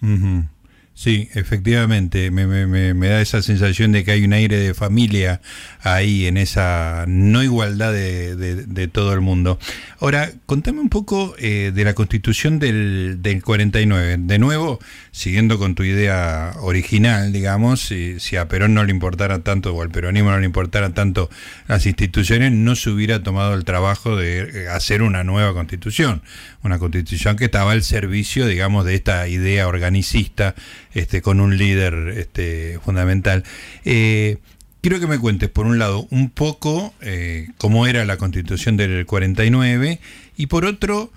Sí, 0.98 1.28
efectivamente, 1.34 2.32
me, 2.32 2.48
me, 2.48 2.94
me, 2.94 3.08
da 3.10 3.20
esa 3.20 3.42
sensación 3.42 3.92
de 3.92 4.06
que 4.06 4.12
hay 4.12 4.24
un 4.24 4.32
aire 4.32 4.58
de 4.58 4.74
familia 4.74 5.42
ahí 5.82 6.26
en 6.26 6.38
esa 6.38 7.04
no 7.06 7.44
igualdad 7.44 7.92
de, 7.92 8.38
de, 8.38 8.88
todo 8.88 9.12
el 9.12 9.20
mundo. 9.20 9.60
Ahora, 10.00 10.32
contame 10.46 10.80
un 10.80 10.88
poco 10.88 11.36
eh, 11.38 11.74
de 11.76 11.84
la 11.84 11.96
constitución 11.96 12.60
del, 12.60 13.18
del 13.22 13.44
49. 13.44 14.20
De 14.20 14.40
nuevo, 14.40 14.80
siguiendo 15.16 15.58
con 15.58 15.76
tu 15.76 15.84
idea 15.84 16.58
original, 16.60 17.32
digamos, 17.32 17.80
si, 17.80 18.20
si, 18.20 18.36
a 18.36 18.50
Perón 18.50 18.74
no 18.74 18.84
le 18.84 18.92
importara 18.92 19.40
tanto, 19.40 19.74
o 19.74 19.82
al 19.82 19.90
peronismo 19.90 20.30
no 20.30 20.40
le 20.40 20.46
importara 20.46 20.94
tanto 20.94 21.30
las 21.70 21.86
instituciones, 21.86 22.52
no 22.52 22.76
se 22.76 22.90
hubiera 22.90 23.24
tomado 23.24 23.54
el 23.54 23.64
trabajo 23.64 24.18
de 24.18 24.42
eh, 24.42 24.68
hacer 24.68 25.02
una 25.02 25.24
nueva 25.24 25.54
constitución. 25.54 26.22
Una 26.64 26.80
constitución 26.80 27.38
que 27.38 27.46
estaba 27.46 27.72
al 27.72 27.84
servicio, 27.84 28.46
digamos, 28.46 28.84
de 28.84 28.96
esta 28.96 29.26
idea 29.30 29.70
organicista 29.70 30.54
este, 30.94 31.22
con 31.22 31.40
un 31.40 31.58
líder 31.58 32.10
este, 32.18 32.82
fundamental. 32.84 33.46
Eh, 33.86 34.40
quiero 34.82 35.00
que 35.00 35.08
me 35.08 35.18
cuentes, 35.18 35.48
por 35.50 35.66
un 35.66 35.80
lado, 35.80 36.08
un 36.10 36.30
poco 36.30 36.94
eh, 37.00 37.48
cómo 37.58 37.88
era 37.88 38.04
la 38.04 38.18
constitución 38.18 38.76
del 38.76 39.06
49 39.06 40.02
y 40.36 40.48
por 40.48 40.66
otro, 40.66 41.10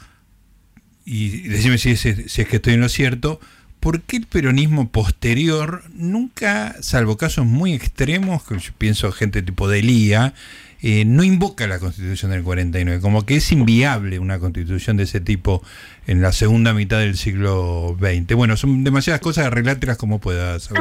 y 1.05 1.49
decime 1.49 1.79
si 1.79 1.91
es, 1.91 2.01
si 2.01 2.43
es 2.43 2.49
que 2.49 2.57
estoy 2.57 2.75
en 2.75 2.81
lo 2.81 2.89
cierto, 2.89 3.41
¿por 3.81 4.03
qué 4.03 4.19
el 4.19 4.27
peronismo 4.27 4.89
posterior 4.89 5.83
nunca, 5.95 6.77
salvo 6.81 7.17
casos 7.17 7.47
muy 7.47 7.73
extremos, 7.73 8.43
que 8.45 8.59
yo 8.59 8.73
pienso 8.77 9.13
gente 9.13 9.43
tipo 9.43 9.69
de 9.69 9.83
Lía, 9.83 10.35
eh, 10.81 11.05
no 11.05 11.25
invoca 11.25 11.67
la 11.67 11.81
constitución 11.81 12.31
del 12.31 12.45
49, 12.45 13.01
como 13.01 13.27
que 13.27 13.37
es 13.37 13.51
inviable 13.51 14.21
una 14.21 14.39
constitución 14.39 14.97
de 14.97 15.05
ese 15.05 15.21
tipo 15.21 15.63
en 16.07 16.23
la 16.23 16.31
segunda 16.31 16.73
mitad 16.73 16.99
del 17.01 17.17
siglo 17.17 17.97
XX. 17.99 18.35
Bueno, 18.37 18.57
son 18.57 18.85
demasiadas 18.85 19.21
cosas, 19.21 19.47
arreglártelas 19.47 19.97
como 19.97 20.21
puedas. 20.21 20.71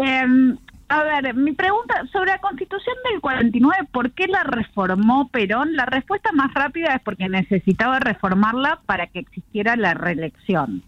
Em, 0.00 0.56
a 0.88 1.02
ver, 1.02 1.34
mi 1.34 1.52
pregunta 1.52 2.06
sobre 2.12 2.30
la 2.30 2.38
constitución 2.38 2.94
del 3.10 3.20
49, 3.20 3.88
¿por 3.90 4.12
qué 4.12 4.28
la 4.28 4.44
reformó 4.44 5.28
Perón? 5.28 5.74
La 5.74 5.86
respuesta 5.86 6.30
más 6.30 6.54
rápida 6.54 6.94
es 6.94 7.02
porque 7.02 7.28
necesitaba 7.28 7.98
reformarla 7.98 8.80
para 8.86 9.08
que 9.08 9.18
existiera 9.18 9.74
la 9.74 9.94
reelección. 9.94 10.84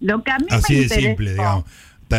Lo 0.00 0.22
que 0.22 0.30
a 0.30 0.38
mí 0.38 0.46
Así 0.50 0.80
de 0.80 0.88
simple, 0.88 1.32
digamos 1.32 1.64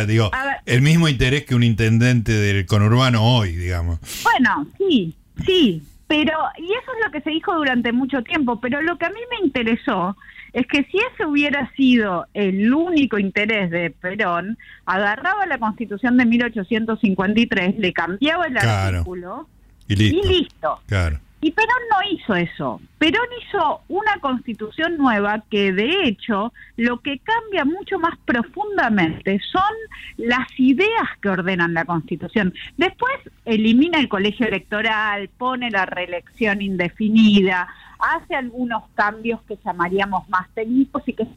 digo, 0.06 0.30
el 0.66 0.82
mismo 0.82 1.08
interés 1.08 1.44
que 1.44 1.54
un 1.54 1.62
intendente 1.62 2.32
del 2.32 2.66
conurbano 2.66 3.22
hoy, 3.22 3.56
digamos. 3.56 3.98
Bueno, 4.22 4.66
sí, 4.76 5.14
sí, 5.46 5.82
Pero, 6.06 6.32
y 6.58 6.64
eso 6.64 6.92
es 6.96 7.06
lo 7.06 7.10
que 7.12 7.20
se 7.20 7.30
dijo 7.30 7.54
durante 7.54 7.92
mucho 7.92 8.22
tiempo, 8.22 8.60
pero 8.60 8.80
lo 8.80 8.96
que 8.96 9.06
a 9.06 9.10
mí 9.10 9.20
me 9.30 9.46
interesó 9.46 10.16
es 10.52 10.66
que 10.66 10.84
si 10.84 10.98
ese 11.12 11.26
hubiera 11.26 11.70
sido 11.74 12.26
el 12.32 12.72
único 12.72 13.18
interés 13.18 13.70
de 13.70 13.90
Perón, 13.90 14.56
agarraba 14.86 15.44
la 15.46 15.58
constitución 15.58 16.16
de 16.16 16.24
1853, 16.24 17.78
le 17.78 17.92
cambiaba 17.92 18.46
el 18.46 18.56
artículo 18.56 19.48
y 19.86 19.96
listo. 19.96 20.16
Y 20.16 20.28
listo. 20.28 20.80
Claro. 20.86 21.20
Y 21.40 21.52
Perón 21.52 21.78
no 21.90 21.98
hizo 22.10 22.34
eso. 22.34 22.80
Perón 22.98 23.28
hizo 23.40 23.82
una 23.88 24.18
constitución 24.20 24.96
nueva 24.96 25.44
que 25.48 25.72
de 25.72 25.88
hecho 26.04 26.52
lo 26.76 26.98
que 26.98 27.20
cambia 27.20 27.64
mucho 27.64 28.00
más 28.00 28.18
profundamente 28.24 29.40
son 29.52 29.72
las 30.16 30.48
ideas 30.58 31.08
que 31.22 31.28
ordenan 31.28 31.74
la 31.74 31.84
constitución. 31.84 32.52
Después 32.76 33.14
elimina 33.44 34.00
el 34.00 34.08
colegio 34.08 34.48
electoral, 34.48 35.30
pone 35.38 35.70
la 35.70 35.86
reelección 35.86 36.60
indefinida, 36.60 37.68
hace 38.00 38.34
algunos 38.34 38.82
cambios 38.94 39.40
que 39.42 39.56
llamaríamos 39.64 40.28
más 40.28 40.48
técnicos 40.54 41.04
y 41.06 41.12
que 41.12 41.22
son 41.24 41.36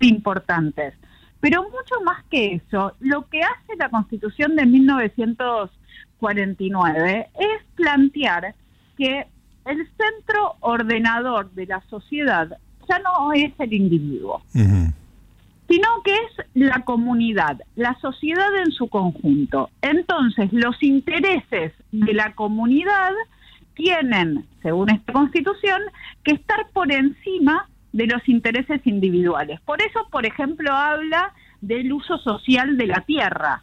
importantes. 0.00 0.94
Pero 1.38 1.62
mucho 1.62 2.00
más 2.04 2.24
que 2.24 2.54
eso, 2.54 2.96
lo 2.98 3.28
que 3.28 3.42
hace 3.42 3.76
la 3.76 3.88
constitución 3.88 4.56
de 4.56 4.66
1949 4.66 7.28
es 7.38 7.62
plantear 7.76 8.56
que 8.98 9.26
el 9.64 9.88
centro 9.96 10.56
ordenador 10.60 11.50
de 11.52 11.66
la 11.66 11.80
sociedad 11.88 12.58
ya 12.88 12.98
no 12.98 13.32
es 13.32 13.52
el 13.58 13.72
individuo, 13.72 14.42
sino 14.52 15.88
que 16.02 16.14
es 16.14 16.46
la 16.54 16.84
comunidad, 16.84 17.60
la 17.76 17.94
sociedad 18.00 18.54
en 18.64 18.72
su 18.72 18.88
conjunto. 18.88 19.70
Entonces, 19.82 20.52
los 20.52 20.82
intereses 20.82 21.72
de 21.92 22.12
la 22.14 22.34
comunidad 22.34 23.12
tienen, 23.74 24.46
según 24.62 24.90
esta 24.90 25.12
constitución, 25.12 25.80
que 26.24 26.32
estar 26.32 26.66
por 26.72 26.90
encima 26.90 27.68
de 27.92 28.06
los 28.06 28.26
intereses 28.28 28.80
individuales. 28.86 29.60
Por 29.60 29.80
eso, 29.80 30.08
por 30.10 30.26
ejemplo, 30.26 30.72
habla 30.72 31.32
del 31.60 31.92
uso 31.92 32.18
social 32.18 32.76
de 32.76 32.86
la 32.86 33.02
tierra. 33.02 33.62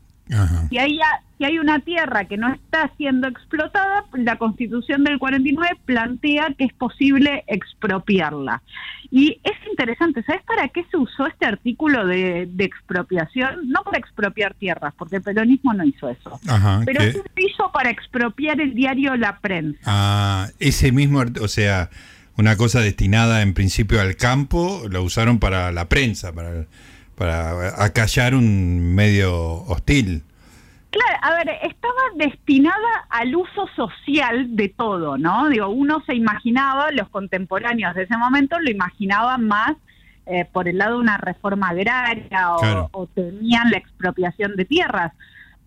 Si 0.70 0.78
hay, 0.78 1.00
si 1.38 1.46
hay 1.46 1.60
una 1.60 1.80
tierra 1.80 2.26
que 2.26 2.38
no 2.38 2.52
está 2.52 2.92
siendo 2.98 3.28
explotada, 3.28 4.06
la 4.14 4.38
constitución 4.38 5.04
del 5.04 5.20
49 5.20 5.78
plantea 5.86 6.48
que 6.58 6.66
es 6.66 6.74
posible 6.74 7.44
expropiarla. 7.48 8.62
Y 9.12 9.40
es 9.44 9.54
interesante, 9.70 10.24
¿sabes 10.24 10.42
para 10.44 10.68
qué 10.70 10.84
se 10.90 10.98
usó 10.98 11.28
este 11.28 11.46
artículo 11.46 12.08
de, 12.08 12.50
expropiación? 12.58 13.70
No 13.70 13.84
para 13.84 14.00
expropiar 14.00 14.56
tierras, 14.56 14.94
porque 14.98 15.18
el 15.18 15.22
peronismo 15.22 15.74
no 15.74 15.86
hizo 15.86 16.10
eso, 16.10 16.40
pero 16.86 17.02
se 17.02 17.22
hizo 17.38 17.72
para 17.72 17.92
expropiar 17.92 18.60
el 18.60 18.74
diario 18.74 19.16
La 19.16 19.40
Prensa. 19.40 19.80
Ah, 19.86 20.50
ese 20.60 20.92
mismo, 20.92 21.24
o 21.42 21.48
sea, 21.48 21.90
una 22.38 22.58
cosa 22.58 22.82
destinada 22.82 23.42
en 23.42 23.54
principio 23.54 24.02
al 24.02 24.16
campo, 24.16 24.84
lo 24.90 25.04
usaron 25.04 25.40
para 25.40 25.72
la 25.72 25.88
prensa, 25.88 26.34
para 26.34 26.66
para 27.16 27.84
acallar 27.84 28.36
un 28.36 28.94
medio 28.94 29.64
hostil. 29.68 30.24
Claro, 30.92 31.20
a 31.22 31.32
ver, 31.32 31.50
estaba 31.64 32.02
destinada 32.16 33.06
al 33.10 33.36
uso 33.36 33.68
social 33.76 34.56
de 34.56 34.70
todo, 34.70 35.18
¿no? 35.18 35.50
Digo, 35.50 35.68
uno 35.68 36.02
se 36.06 36.16
imaginaba, 36.16 36.92
los 36.92 37.10
contemporáneos 37.10 37.96
de 37.96 38.04
ese 38.04 38.16
momento 38.16 38.58
lo 38.60 38.72
imaginaban 38.72 39.46
más 39.46 39.76
eh, 40.26 40.46
por 40.52 40.68
el 40.68 40.78
lado 40.78 40.96
de 40.96 41.02
una 41.02 41.18
reforma 41.18 41.70
agraria 41.70 42.56
o, 42.94 43.08
tenían 43.14 43.72
la 43.72 43.78
expropiación 43.78 44.56
de 44.56 44.66
tierras. 44.66 45.12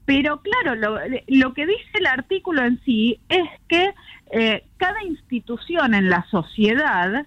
Pero 0.04 0.40
claro, 0.40 0.74
lo, 0.74 0.98
lo, 1.26 1.52
que 1.52 1.66
dice 1.66 1.90
el 1.94 2.06
artículo 2.06 2.64
en 2.64 2.80
sí 2.84 3.20
es 3.28 3.46
que 3.68 3.92
eh, 4.32 4.64
cada 4.78 5.02
institución 5.04 5.94
en 5.94 6.08
la 6.08 6.24
sociedad 6.30 7.26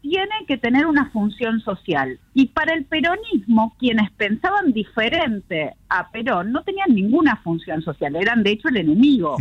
tiene 0.00 0.34
que 0.46 0.56
tener 0.56 0.86
una 0.86 1.10
función 1.10 1.60
social. 1.60 2.18
Y 2.34 2.46
para 2.46 2.74
el 2.74 2.84
peronismo, 2.84 3.74
quienes 3.78 4.10
pensaban 4.12 4.72
diferente 4.72 5.74
a 5.88 6.10
Perón 6.10 6.52
no 6.52 6.62
tenían 6.62 6.94
ninguna 6.94 7.36
función 7.36 7.82
social, 7.82 8.16
eran 8.16 8.42
de 8.42 8.52
hecho 8.52 8.68
el 8.68 8.78
enemigo. 8.78 9.36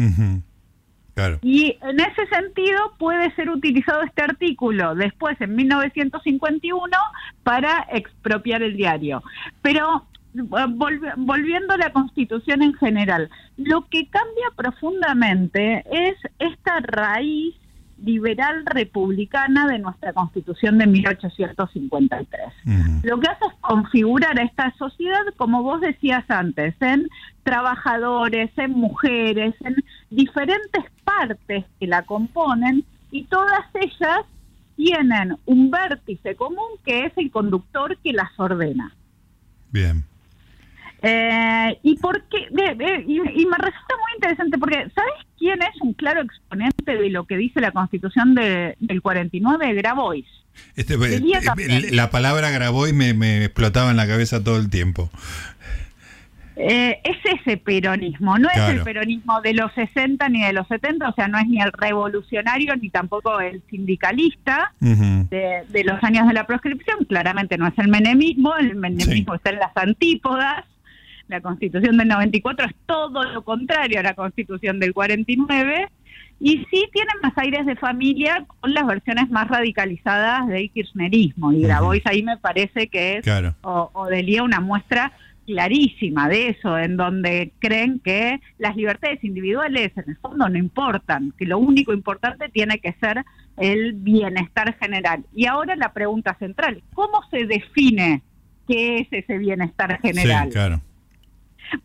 Y 1.41 1.77
en 1.81 1.99
ese 1.99 2.27
sentido 2.27 2.93
puede 2.99 3.34
ser 3.36 3.49
utilizado 3.49 4.03
este 4.03 4.21
artículo 4.21 4.93
después, 4.93 5.39
en 5.41 5.55
1951, 5.55 6.89
para 7.43 7.88
expropiar 7.91 8.62
el 8.62 8.77
diario. 8.77 9.23
Pero 9.62 10.05
volviendo 10.34 11.73
a 11.73 11.77
la 11.77 11.91
constitución 11.91 12.62
en 12.62 12.73
general, 12.75 13.29
lo 13.58 13.88
que 13.89 14.08
cambia 14.08 14.45
profundamente 14.55 15.84
es 15.91 16.15
esta 16.38 16.79
raíz 16.81 17.55
liberal 18.03 18.63
republicana 18.65 19.67
de 19.67 19.79
nuestra 19.79 20.13
constitución 20.13 20.77
de 20.77 20.88
1853. 20.88 22.27
Lo 23.03 23.19
que 23.19 23.27
hace 23.27 23.45
es 23.45 23.53
configurar 23.62 24.39
a 24.39 24.43
esta 24.43 24.73
sociedad, 24.77 25.21
como 25.36 25.63
vos 25.63 25.81
decías 25.81 26.23
antes, 26.29 26.75
en 26.81 27.07
trabajadores, 27.43 28.51
en 28.57 28.71
mujeres, 28.71 29.55
en 29.62 29.75
diferentes 30.10 30.83
partes 31.03 31.65
que 31.79 31.88
la 31.88 32.03
componen 32.03 32.83
y 33.12 33.23
todas 33.25 33.65
ellas 33.73 34.19
tienen 34.75 35.38
un 35.45 35.71
vértice 35.71 36.36
común 36.36 36.77
que 36.86 37.05
es 37.05 37.13
el 37.17 37.31
conductor 37.31 37.97
que 38.03 38.13
las 38.13 38.29
ordena. 38.38 38.95
Bien. 39.71 40.03
Eh, 41.01 41.79
y, 41.83 41.95
porque, 41.97 42.47
y, 42.49 43.45
me 43.45 43.57
resulta 43.57 43.95
muy 44.01 44.13
interesante 44.15 44.57
porque, 44.57 44.88
¿sabes 44.95 45.13
quién 45.38 45.62
es 45.62 45.81
un 45.81 45.93
claro 45.93 46.21
exponente 46.21 46.95
de 46.95 47.10
lo 47.10 47.25
que 47.25 47.38
dice 47.38 47.62
la 47.62 47.71
constitución 47.71 48.33
de, 48.33 48.75
del 48.79 49.01
49? 49.01 49.73
Grabois. 49.75 50.25
Este, 50.75 50.95
eh, 50.95 51.91
la 51.91 52.10
palabra 52.10 52.49
Grabois 52.49 52.93
me, 52.93 53.13
me, 53.13 53.45
explotaba 53.45 53.91
en 53.91 53.97
la 53.97 54.07
cabeza 54.07 54.43
todo 54.43 54.57
el 54.57 54.71
tiempo. 54.71 55.12
Eh, 56.60 56.99
es 57.03 57.17
ese 57.39 57.57
peronismo, 57.57 58.39
no 58.39 58.49
es 58.49 58.57
el 58.57 58.81
peronismo 58.81 59.39
de 59.41 59.53
los 59.53 59.71
60 59.73 60.27
ni 60.29 60.43
de 60.43 60.53
los 60.53 60.67
70, 60.67 61.10
o 61.10 61.13
sea, 61.13 61.27
no 61.27 61.38
es 61.38 61.45
ni 61.45 61.62
el 61.62 61.71
revolucionario 61.71 62.75
ni 62.75 62.89
tampoco 62.89 63.39
el 63.39 63.62
sindicalista 63.69 64.73
de, 64.79 65.63
de, 65.69 65.83
los 65.83 66.03
años 66.03 66.27
de 66.27 66.33
la 66.33 66.47
proscripción, 66.47 67.05
claramente 67.07 67.60
no 67.60 67.67
es 67.67 67.77
el 67.77 67.89
menemismo, 67.89 68.55
el 68.55 68.75
menemismo 68.75 69.36
está 69.36 69.51
en 69.51 69.60
las 69.60 69.77
antípodas, 69.77 70.65
la 71.27 71.41
constitución 71.41 71.97
del 71.97 72.07
94 72.07 72.65
es 72.67 72.75
todo 72.85 73.23
lo 73.23 73.43
contrario 73.43 73.99
a 73.99 74.03
la 74.03 74.13
constitución 74.13 74.79
del 74.79 74.93
49 74.93 75.89
y 76.39 76.65
sí 76.69 76.87
tiene 76.93 77.11
más 77.23 77.33
aires 77.37 77.65
de 77.65 77.75
familia 77.75 78.45
con 78.59 78.73
las 78.73 78.85
versiones 78.85 79.29
más 79.29 79.47
radicalizadas 79.47 80.47
del 80.47 80.69
kirchnerismo. 80.71 81.51
Y 81.51 81.61
Grabois 81.61 82.03
ahí 82.05 82.21
me 82.21 82.37
parece 82.37 82.87
que 82.87 83.17
es, 83.17 83.25
o, 83.61 83.89
o 83.93 84.05
de 84.05 84.41
una 84.41 84.59
muestra 84.59 85.13
clarísima 85.47 86.27
de 86.27 86.49
eso, 86.49 86.77
en 86.77 86.97
donde 86.97 87.53
creen 87.59 87.99
que 88.03 88.39
las 88.59 88.75
libertades 88.75 89.23
individuales 89.23 89.93
en 89.95 90.03
el 90.09 90.17
fondo 90.17 90.47
no 90.49 90.57
importan, 90.57 91.33
que 91.37 91.45
lo 91.45 91.57
único 91.57 91.93
importante 91.93 92.49
tiene 92.49 92.79
que 92.79 92.93
ser 92.99 93.23
el 93.55 93.93
bienestar 93.93 94.77
general. 94.77 95.23
Y 95.33 95.45
ahora 95.45 95.75
la 95.75 95.93
pregunta 95.93 96.35
central, 96.37 96.83
¿cómo 96.93 97.21
se 97.31 97.45
define 97.45 98.21
qué 98.67 98.97
es 98.99 99.07
ese 99.11 99.37
bienestar 99.37 99.99
general? 100.01 100.47
Sí, 100.47 100.53
claro. 100.53 100.81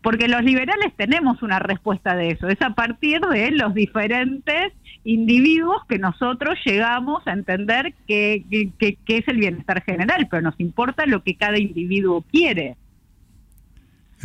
Porque 0.01 0.27
los 0.27 0.43
liberales 0.43 0.93
tenemos 0.95 1.41
una 1.41 1.59
respuesta 1.59 2.15
de 2.15 2.29
eso, 2.29 2.47
es 2.47 2.61
a 2.61 2.71
partir 2.71 3.21
de 3.21 3.51
los 3.51 3.73
diferentes 3.73 4.73
individuos 5.03 5.85
que 5.87 5.99
nosotros 5.99 6.57
llegamos 6.65 7.25
a 7.27 7.33
entender 7.33 7.93
que, 8.07 8.43
es 8.79 9.27
el 9.27 9.37
bienestar 9.37 9.83
general, 9.83 10.27
pero 10.29 10.41
nos 10.41 10.59
importa 10.59 11.05
lo 11.05 11.23
que 11.23 11.35
cada 11.35 11.57
individuo 11.57 12.23
quiere. 12.31 12.77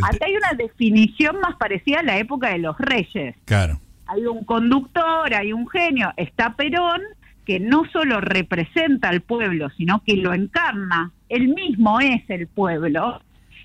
Acá 0.03 0.27
hay 0.27 0.37
una 0.37 0.53
definición 0.57 1.41
más 1.41 1.57
parecida 1.57 2.01
a 2.01 2.05
la 2.05 2.19
época 2.19 2.51
de 2.51 2.59
los 2.59 2.79
reyes. 2.79 3.35
Claro. 3.45 3.81
Hay 4.07 4.25
un 4.27 4.45
conductor, 4.45 5.35
hay 5.35 5.53
un 5.53 5.69
genio, 5.69 6.13
está 6.17 6.55
Perón, 6.55 7.03
que 7.45 7.59
no 7.59 7.85
solo 7.93 8.21
representa 8.21 9.09
al 9.09 9.23
pueblo, 9.23 9.71
sino 9.71 10.03
que 10.05 10.17
lo 10.17 10.35
encarna, 10.35 11.13
él 11.29 11.49
mismo 11.49 11.99
es 12.01 12.23
el 12.29 12.47
pueblo, 12.47 13.21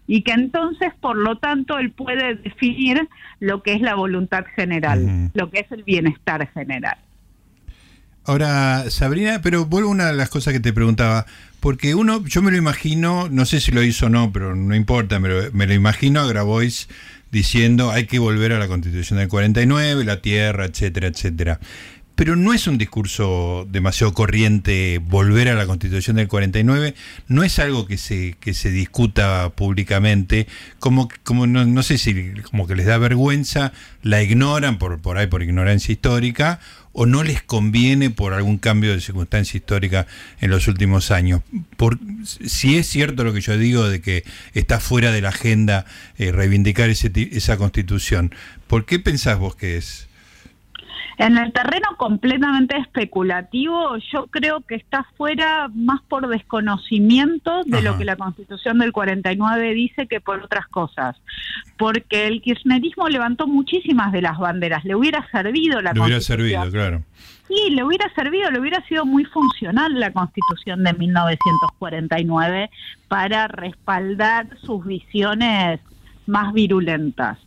y 0.08 0.24
que 0.24 0.34
entonces, 0.34 0.92
por 1.00 1.16
lo 1.16 1.38
tanto, 1.38 1.78
él 1.78 1.92
puede 1.92 2.36
definir 2.36 3.08
lo 3.40 3.64
que 3.64 3.74
es 3.74 3.82
la 3.82 3.96
voluntad 3.96 4.46
general, 4.56 5.32
lo 5.34 5.50
que 5.50 5.60
es 5.60 5.72
el 5.72 5.84
bienestar 5.84 6.50
general. 6.54 6.98
Ahora, 8.26 8.90
Sabrina, 8.90 9.42
pero 9.42 9.66
vuelvo 9.66 9.90
a 9.90 9.92
una 9.92 10.08
de 10.08 10.14
las 10.14 10.30
cosas 10.30 10.54
que 10.54 10.60
te 10.60 10.72
preguntaba, 10.72 11.26
porque 11.60 11.96
uno, 11.96 12.24
yo 12.26 12.42
me 12.42 12.52
lo 12.52 12.58
imagino, 12.58 13.28
no 13.30 13.46
sé 13.46 13.60
si 13.60 13.72
lo 13.72 13.84
hizo 13.84 14.06
o 14.06 14.10
no, 14.10 14.32
pero 14.32 14.56
no 14.56 14.76
importa, 14.76 15.20
me 15.20 15.30
lo, 15.30 15.52
me 15.52 15.68
lo 15.68 15.74
imagino 15.74 16.22
a 16.22 16.28
Grabois 16.28 16.88
diciendo 17.32 17.90
hay 17.92 18.06
que 18.06 18.20
volver 18.20 18.54
a 18.54 18.60
la 18.60 18.68
constitución 18.68 19.20
del 19.20 19.28
49, 19.28 20.06
la 20.06 20.22
tierra, 20.22 20.66
etcétera, 20.66 21.08
etcétera 21.08 21.60
pero 22.16 22.36
no 22.36 22.54
es 22.54 22.68
un 22.68 22.78
discurso 22.78 23.68
demasiado 23.70 24.14
corriente 24.14 25.00
volver 25.04 25.50
a 25.50 25.56
la 25.56 25.66
constitución 25.66 26.18
del 26.18 26.28
49, 26.28 26.94
no 27.28 27.44
es 27.44 27.60
algo 27.60 27.88
que 27.88 27.98
se, 27.98 28.36
que 28.40 28.54
se 28.54 28.72
discuta 28.72 29.50
públicamente, 29.56 30.48
como, 30.80 31.10
como 31.24 31.48
no, 31.48 31.66
no 31.66 31.84
sé 31.84 31.98
si 31.98 32.34
como 32.44 32.68
que 32.68 32.76
les 32.76 32.86
da 32.86 32.98
vergüenza, 32.98 33.74
la 34.04 34.22
ignoran 34.22 34.78
por, 34.78 35.02
por 35.02 35.18
ahí 35.18 35.28
por 35.28 35.42
ignorancia 35.42 35.92
histórica, 35.92 36.60
o 36.94 37.08
no 37.08 37.24
les 37.24 37.42
conviene 37.42 38.12
por 38.12 38.34
algún 38.34 38.60
cambio 38.60 38.94
de 38.94 39.02
circunstancia 39.02 39.58
histórica 39.58 40.06
en 40.40 40.52
los 40.52 40.68
últimos 40.68 41.10
años. 41.10 41.42
Por, 41.76 42.00
si 42.24 42.78
es 42.78 42.88
cierto 42.88 43.24
lo 43.24 43.34
que 43.34 43.42
yo 43.42 43.58
digo 43.58 43.90
de 43.90 44.00
que 44.00 44.24
está 44.54 44.80
fuera 44.80 45.12
de 45.12 45.22
la 45.22 45.30
agenda 45.30 45.86
eh, 46.20 46.32
reivindicar 46.32 46.90
ese, 46.90 47.12
esa 47.32 47.58
constitución, 47.58 48.34
¿por 48.68 48.86
qué 48.86 49.00
pensás 49.00 49.40
vos 49.40 49.56
que 49.56 49.78
es? 49.78 50.08
En 51.24 51.38
el 51.38 51.54
terreno 51.54 51.88
completamente 51.96 52.78
especulativo, 52.78 53.96
yo 54.12 54.28
creo 54.28 54.60
que 54.60 54.76
está 54.76 55.06
fuera 55.16 55.70
más 55.74 56.02
por 56.02 56.28
desconocimiento 56.28 57.64
de 57.64 57.82
lo 57.82 57.98
que 57.98 58.04
la 58.04 58.18
Constitución 58.18 58.80
del 58.80 58.92
49 58.92 59.74
dice 59.74 60.08
que 60.08 60.20
por 60.20 60.44
otras 60.44 60.68
cosas. 60.68 61.16
Porque 61.78 62.28
el 62.28 62.42
kirchnerismo 62.42 63.08
levantó 63.08 63.48
muchísimas 63.48 64.12
de 64.12 64.22
las 64.22 64.38
banderas. 64.38 64.84
Le 64.84 64.96
hubiera 64.96 65.26
servido 65.32 65.82
la 65.82 65.94
le 65.94 66.02
hubiera 66.02 66.20
servido, 66.20 66.70
claro. 66.70 67.04
Sí, 67.48 67.70
le 67.70 67.86
hubiera 67.86 68.14
servido, 68.16 68.52
le 68.52 68.60
hubiera 68.60 68.86
sido 68.88 69.06
muy 69.06 69.24
funcional 69.24 69.98
la 69.98 70.12
Constitución 70.12 70.84
de 70.84 70.92
1949 70.92 72.70
para 73.08 73.48
respaldar 73.48 74.58
sus 74.60 74.86
visiones 74.86 75.80
más 76.28 76.52
virulentas. 76.52 77.38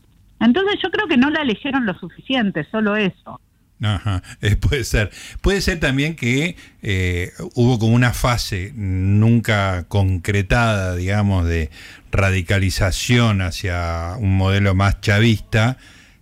Entonces 0.40 0.80
yo 0.82 0.90
creo 0.90 1.06
que 1.08 1.18
no 1.18 1.28
la 1.28 1.44
leyeron 1.44 1.84
lo 1.84 1.92
suficiente, 1.98 2.64
solo 2.70 2.96
eso. 2.96 3.38
Ajá, 3.82 4.22
eh, 4.40 4.56
puede 4.56 4.84
ser. 4.84 5.10
Puede 5.40 5.60
ser 5.60 5.80
también 5.80 6.16
que 6.16 6.56
eh, 6.82 7.32
hubo 7.54 7.78
como 7.78 7.94
una 7.94 8.12
fase 8.12 8.72
nunca 8.74 9.84
concretada, 9.88 10.96
digamos, 10.96 11.46
de 11.46 11.70
radicalización 12.10 13.42
hacia 13.42 14.14
un 14.18 14.36
modelo 14.36 14.74
más 14.74 15.00
chavista, 15.00 15.76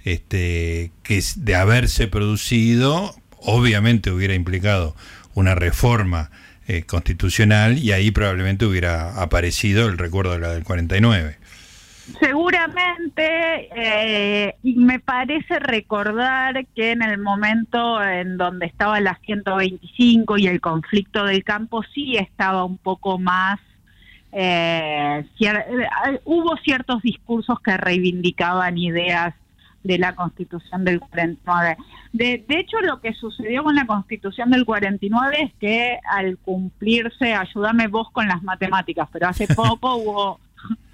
este, 0.05 0.91
que 1.03 1.23
de 1.37 1.55
haberse 1.55 2.09
producido, 2.09 3.15
obviamente 3.39 4.11
hubiera 4.11 4.35
implicado 4.35 4.97
una 5.35 5.55
reforma 5.55 6.31
eh, 6.67 6.85
constitucional 6.85 7.79
y 7.79 7.93
ahí 7.93 8.11
probablemente 8.11 8.65
hubiera 8.65 9.21
aparecido 9.21 9.87
el 9.87 9.99
recuerdo 9.99 10.33
de 10.33 10.39
la 10.39 10.49
del 10.49 10.65
49. 10.65 11.37
Seguramente, 12.21 13.69
eh, 13.75 14.57
y 14.63 14.75
me 14.75 15.01
parece 15.01 15.59
recordar 15.59 16.67
que 16.75 16.93
en 16.93 17.03
el 17.03 17.19
momento 17.19 18.03
en 18.03 18.37
donde 18.37 18.67
estaba 18.67 19.01
la 19.01 19.19
125 19.25 20.37
y 20.37 20.47
el 20.47 20.61
conflicto 20.61 21.25
del 21.25 21.43
campo 21.45 21.83
sí 21.95 22.17
estaba 22.17 22.65
un 22.65 22.77
poco 22.77 23.19
más, 23.19 23.59
eh, 24.33 25.25
eh, 25.41 26.21
hubo 26.25 26.57
ciertos 26.59 27.01
discursos 27.03 27.59
que 27.61 27.77
reivindicaban 27.77 28.77
ideas 28.77 29.35
de 29.83 29.99
la 29.99 30.15
Constitución 30.15 30.85
del 30.85 31.01
49. 31.01 31.77
De, 32.13 32.45
de 32.47 32.59
hecho, 32.59 32.81
lo 32.81 33.01
que 33.01 33.15
sucedió 33.15 33.65
con 33.65 33.77
la 33.77 33.87
Constitución 33.87 34.51
del 34.51 34.67
49 34.67 35.37
es 35.41 35.53
que 35.61 35.99
al 36.11 36.37
cumplirse, 36.39 37.35
ayúdame 37.35 37.87
vos 37.89 38.11
con 38.11 38.29
las 38.29 38.43
matemáticas, 38.43 39.09
pero 39.11 39.29
hace 39.29 39.47
poco 39.55 39.97
hubo 39.97 40.41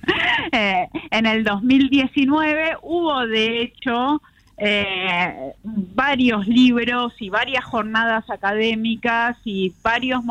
eh, 0.53 0.89
en 1.11 1.27
el 1.27 1.45
2019 1.45 2.77
hubo 2.83 3.27
de 3.27 3.63
hecho 3.63 4.23
eh, 4.57 5.53
varios 5.63 6.47
libros 6.47 7.15
y 7.19 7.31
varias 7.31 7.65
jornadas 7.65 8.29
académicas 8.29 9.37
y 9.45 9.73
varios 9.83 10.23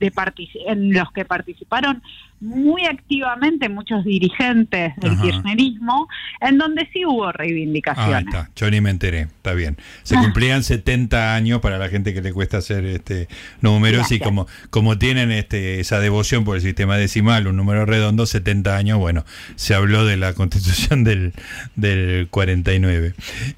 en 0.00 0.92
los 0.92 1.12
que 1.12 1.24
participaron 1.24 2.02
muy 2.40 2.86
activamente 2.86 3.68
muchos 3.68 4.02
dirigentes 4.02 4.96
del 4.96 5.20
kirchnerismo, 5.20 6.08
en 6.40 6.56
donde 6.56 6.88
sí 6.90 7.04
hubo 7.04 7.30
reivindicaciones. 7.32 8.34
Ah, 8.34 8.40
está. 8.40 8.50
Yo 8.56 8.70
ni 8.70 8.80
me 8.80 8.88
enteré, 8.88 9.22
está 9.22 9.52
bien. 9.52 9.76
Se 10.04 10.16
ah. 10.16 10.22
cumplían 10.22 10.62
70 10.62 11.34
años 11.34 11.60
para 11.60 11.76
la 11.76 11.90
gente 11.90 12.14
que 12.14 12.22
le 12.22 12.32
cuesta 12.32 12.56
hacer 12.58 12.86
este 12.86 13.28
números 13.60 14.10
y 14.10 14.18
como, 14.18 14.46
como 14.70 14.96
tienen 14.96 15.30
este, 15.30 15.80
esa 15.80 16.00
devoción 16.00 16.44
por 16.44 16.56
el 16.56 16.62
sistema 16.62 16.96
decimal, 16.96 17.46
un 17.46 17.56
número 17.56 17.84
redondo, 17.84 18.24
70 18.24 18.74
años, 18.74 18.98
bueno, 18.98 19.24
se 19.56 19.74
habló 19.74 20.06
de 20.06 20.16
la 20.16 20.32
constitución 20.32 21.04
del, 21.04 21.34
del 21.76 22.28
49. 22.30 23.14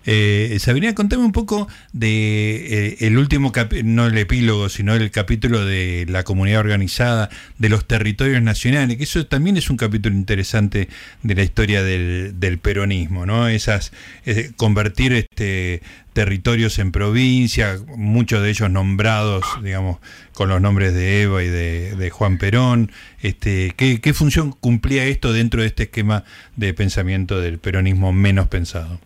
Eh, 0.07 0.57
Sabrina, 0.59 0.93
contame 0.95 1.25
un 1.25 1.33
poco 1.33 1.69
de 1.93 2.89
eh, 2.89 2.97
el 3.07 3.17
último, 3.17 3.53
no 3.85 4.07
el 4.07 4.19
epílogo, 4.19 4.69
sino 4.69 4.95
el 4.95 5.09
capítulo 5.13 5.65
de 5.65 6.05
la 6.09 6.25
comunidad 6.33 6.61
organizada, 6.61 7.29
de 7.59 7.69
los 7.69 7.87
territorios 7.87 8.43
nacionales 8.43 8.97
que 8.97 9.05
eso 9.05 9.27
también 9.27 9.57
es 9.57 9.71
un 9.71 9.77
capítulo 9.77 10.15
interesante 10.15 10.89
de 11.23 11.35
la 11.35 11.43
historia 11.43 11.83
del, 11.83 12.59
peronismo, 12.63 13.27
¿no? 13.27 13.49
Esas, 13.49 13.93
eh, 14.25 14.53
convertir 14.57 15.13
este 15.13 15.83
territorios 16.13 16.79
en 16.79 16.93
provincia, 16.93 17.79
muchos 17.97 18.43
de 18.43 18.51
ellos 18.51 18.71
nombrados, 18.71 19.45
digamos, 19.63 19.99
con 20.35 20.49
los 20.51 20.61
nombres 20.61 20.93
de 20.93 21.23
Eva 21.23 21.43
y 21.43 21.49
de, 21.49 22.11
Juan 22.11 22.37
Perón. 22.39 22.93
Este, 23.23 23.73
¿qué, 23.77 24.01
¿Qué 24.01 24.13
función 24.13 24.53
cumplía 24.53 25.05
esto 25.07 25.33
dentro 25.33 25.63
de 25.63 25.69
este 25.69 25.85
esquema 25.85 26.25
de 26.57 26.75
pensamiento 26.75 27.41
del 27.41 27.59
peronismo 27.59 28.13
menos 28.13 28.49
pensado? 28.49 29.01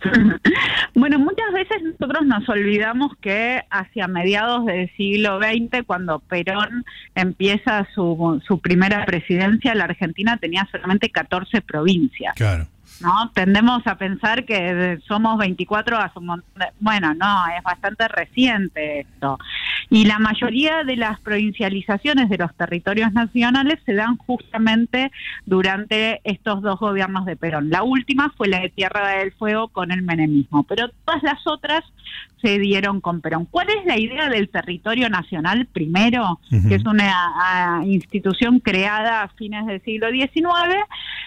Bueno, 0.94 1.18
muchas 1.18 1.52
veces 1.52 1.82
nosotros 1.82 2.26
nos 2.26 2.48
olvidamos 2.48 3.12
que 3.20 3.62
hacia 3.70 4.08
mediados 4.08 4.66
del 4.66 4.90
siglo 4.96 5.38
XX, 5.40 5.84
cuando 5.86 6.18
Perón 6.18 6.84
empieza 7.14 7.86
su, 7.94 8.42
su 8.46 8.58
primera 8.58 9.04
presidencia, 9.06 9.74
la 9.74 9.84
Argentina 9.84 10.36
tenía 10.36 10.68
solamente 10.70 11.10
14 11.10 11.62
provincias. 11.62 12.34
Claro. 12.34 12.66
¿No? 13.00 13.30
Tendemos 13.34 13.86
a 13.86 13.96
pensar 13.96 14.44
que 14.44 14.98
somos 15.06 15.38
24 15.38 15.96
a 15.96 16.12
su 16.12 16.20
Bueno, 16.80 17.14
no, 17.14 17.44
es 17.56 17.62
bastante 17.62 18.08
reciente 18.08 19.00
esto. 19.00 19.38
Y 19.88 20.04
la 20.04 20.18
mayoría 20.18 20.84
de 20.84 20.96
las 20.96 21.18
provincializaciones 21.20 22.28
de 22.28 22.38
los 22.38 22.54
territorios 22.54 23.12
nacionales 23.12 23.78
se 23.84 23.94
dan 23.94 24.16
justamente 24.16 25.10
durante 25.46 26.20
estos 26.24 26.62
dos 26.62 26.78
gobiernos 26.78 27.26
de 27.26 27.36
Perón. 27.36 27.70
La 27.70 27.82
última 27.82 28.32
fue 28.36 28.48
la 28.48 28.60
de 28.60 28.68
Tierra 28.68 29.08
del 29.08 29.32
Fuego 29.32 29.68
con 29.68 29.90
el 29.90 30.02
menemismo, 30.02 30.62
pero 30.64 30.90
todas 31.04 31.22
las 31.22 31.46
otras 31.46 31.82
se 32.40 32.58
dieron 32.58 33.00
con 33.00 33.20
Perón. 33.20 33.46
¿Cuál 33.46 33.68
es 33.70 33.84
la 33.84 33.98
idea 33.98 34.28
del 34.28 34.48
territorio 34.48 35.08
nacional 35.08 35.66
primero? 35.66 36.40
Que 36.68 36.74
es 36.74 36.84
una 36.86 37.82
institución 37.84 38.60
creada 38.60 39.22
a 39.22 39.28
fines 39.28 39.66
del 39.66 39.82
siglo 39.82 40.10
XIX 40.10 40.30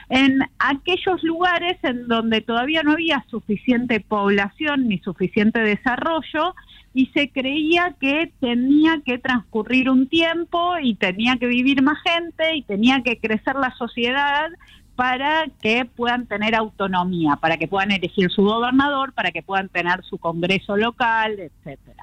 en 0.09 0.39
aquellos 0.59 1.23
lugares 1.23 1.77
en 1.83 2.07
donde 2.07 2.41
todavía 2.41 2.83
no 2.83 2.93
había 2.93 3.25
suficiente 3.29 3.99
población 3.99 4.87
ni 4.87 4.99
suficiente 4.99 5.59
desarrollo 5.59 6.55
y 6.93 7.07
se 7.07 7.29
creía 7.29 7.95
que 7.99 8.31
tenía 8.39 9.01
que 9.03 9.17
transcurrir 9.17 9.89
un 9.89 10.07
tiempo 10.07 10.75
y 10.81 10.95
tenía 10.95 11.37
que 11.37 11.47
vivir 11.47 11.81
más 11.81 11.97
gente 12.03 12.55
y 12.55 12.61
tenía 12.61 13.01
que 13.01 13.17
crecer 13.17 13.55
la 13.55 13.73
sociedad 13.75 14.49
para 14.95 15.47
que 15.59 15.85
puedan 15.85 16.27
tener 16.27 16.53
autonomía, 16.53 17.35
para 17.37 17.57
que 17.57 17.67
puedan 17.67 17.91
elegir 17.91 18.29
su 18.29 18.43
gobernador, 18.43 19.13
para 19.13 19.31
que 19.31 19.41
puedan 19.41 19.69
tener 19.69 20.03
su 20.03 20.19
congreso 20.19 20.77
local, 20.77 21.39
etcétera. 21.39 22.02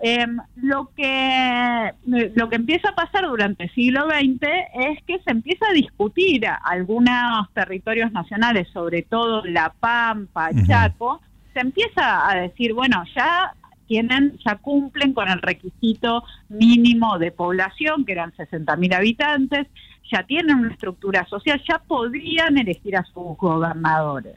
Em, 0.00 0.38
lo 0.62 0.90
que 0.94 1.92
lo 2.06 2.48
que 2.48 2.56
empieza 2.56 2.90
a 2.90 2.94
pasar 2.94 3.26
durante 3.26 3.64
el 3.64 3.74
siglo 3.74 4.06
XX 4.08 4.46
es 4.74 5.02
que 5.04 5.18
se 5.18 5.30
empieza 5.32 5.66
a 5.68 5.72
discutir 5.72 6.46
algunos 6.62 7.52
territorios 7.52 8.12
nacionales, 8.12 8.68
sobre 8.72 9.02
todo 9.02 9.44
La 9.44 9.74
Pampa, 9.80 10.50
Chaco, 10.66 11.20
se 11.52 11.60
empieza 11.60 12.30
a 12.30 12.36
decir, 12.36 12.74
bueno, 12.74 13.02
ya 13.16 13.52
tienen, 13.88 14.38
ya 14.46 14.54
cumplen 14.56 15.14
con 15.14 15.28
el 15.28 15.42
requisito 15.42 16.22
mínimo 16.48 17.18
de 17.18 17.32
población, 17.32 18.04
que 18.04 18.12
eran 18.12 18.32
60.000 18.32 18.94
habitantes, 18.94 19.66
ya 20.12 20.22
tienen 20.22 20.58
una 20.58 20.72
estructura 20.72 21.26
social, 21.26 21.60
ya 21.68 21.78
podrían 21.78 22.56
elegir 22.56 22.96
a 22.96 23.02
sus 23.02 23.36
gobernadores. 23.36 24.36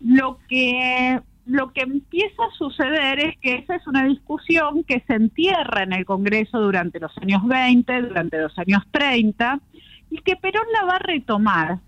Lo 0.00 0.38
que 0.48 1.20
lo 1.48 1.72
que 1.72 1.80
empieza 1.80 2.44
a 2.44 2.56
suceder 2.56 3.20
es 3.20 3.38
que 3.38 3.54
esa 3.54 3.74
es 3.74 3.86
una 3.86 4.04
discusión 4.04 4.84
que 4.84 5.02
se 5.06 5.14
entierra 5.14 5.82
en 5.82 5.94
el 5.94 6.04
Congreso 6.04 6.60
durante 6.60 7.00
los 7.00 7.16
años 7.18 7.44
20, 7.46 8.02
durante 8.02 8.38
los 8.38 8.56
años 8.58 8.82
30, 8.90 9.58
y 10.10 10.18
que 10.18 10.36
Perón 10.36 10.66
la 10.74 10.84
va 10.84 10.96
a 10.96 10.98
retomar, 10.98 11.78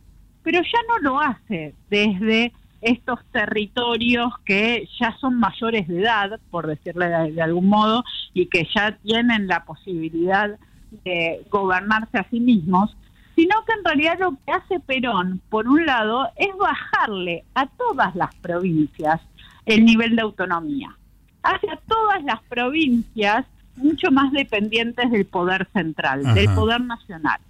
pero 0.43 0.61
ya 0.63 0.79
no 0.89 0.99
lo 1.01 1.21
hace 1.21 1.75
desde 1.91 2.53
estos 2.81 3.21
territorios 3.33 4.33
que 4.47 4.89
ya 4.99 5.15
son 5.21 5.39
mayores 5.39 5.87
de 5.89 6.01
edad, 6.01 6.41
por 6.51 6.67
decirle 6.67 7.09
de, 7.09 7.43
algún 7.43 7.69
modo, 7.69 8.03
y 8.33 8.47
que 8.47 8.67
ya 8.75 8.97
tienen 9.03 9.47
la 9.47 9.65
posibilidad 9.65 10.59
de 11.05 11.45
gobernarse 11.51 12.17
a 12.17 12.29
sí 12.31 12.41
mismos, 12.41 12.97
sino 13.37 13.63
que 13.67 13.75
en 13.75 13.85
realidad 13.85 14.19
lo 14.19 14.39
que 14.47 14.53
hace 14.53 14.81
Perón, 14.81 15.43
por 15.51 15.69
un 15.69 15.85
lado, 15.85 16.31
es 16.37 16.57
bajarle 16.57 17.45
a 17.55 17.67
todas 17.67 18.17
las 18.17 18.35
provincias 18.37 19.21
el 19.67 19.85
nivel 19.85 20.17
de 20.17 20.23
autonomía. 20.23 20.97
Hacia 21.43 21.79
todas 21.87 22.23
las 22.25 22.43
provincias 22.43 23.47
mucho 23.77 24.11
más 24.11 24.31
dependientes 24.33 25.11
del 25.11 25.25
poder 25.25 25.67
central, 25.73 26.35
del 26.35 26.49
poder 26.55 26.81
nacional. 26.83 27.41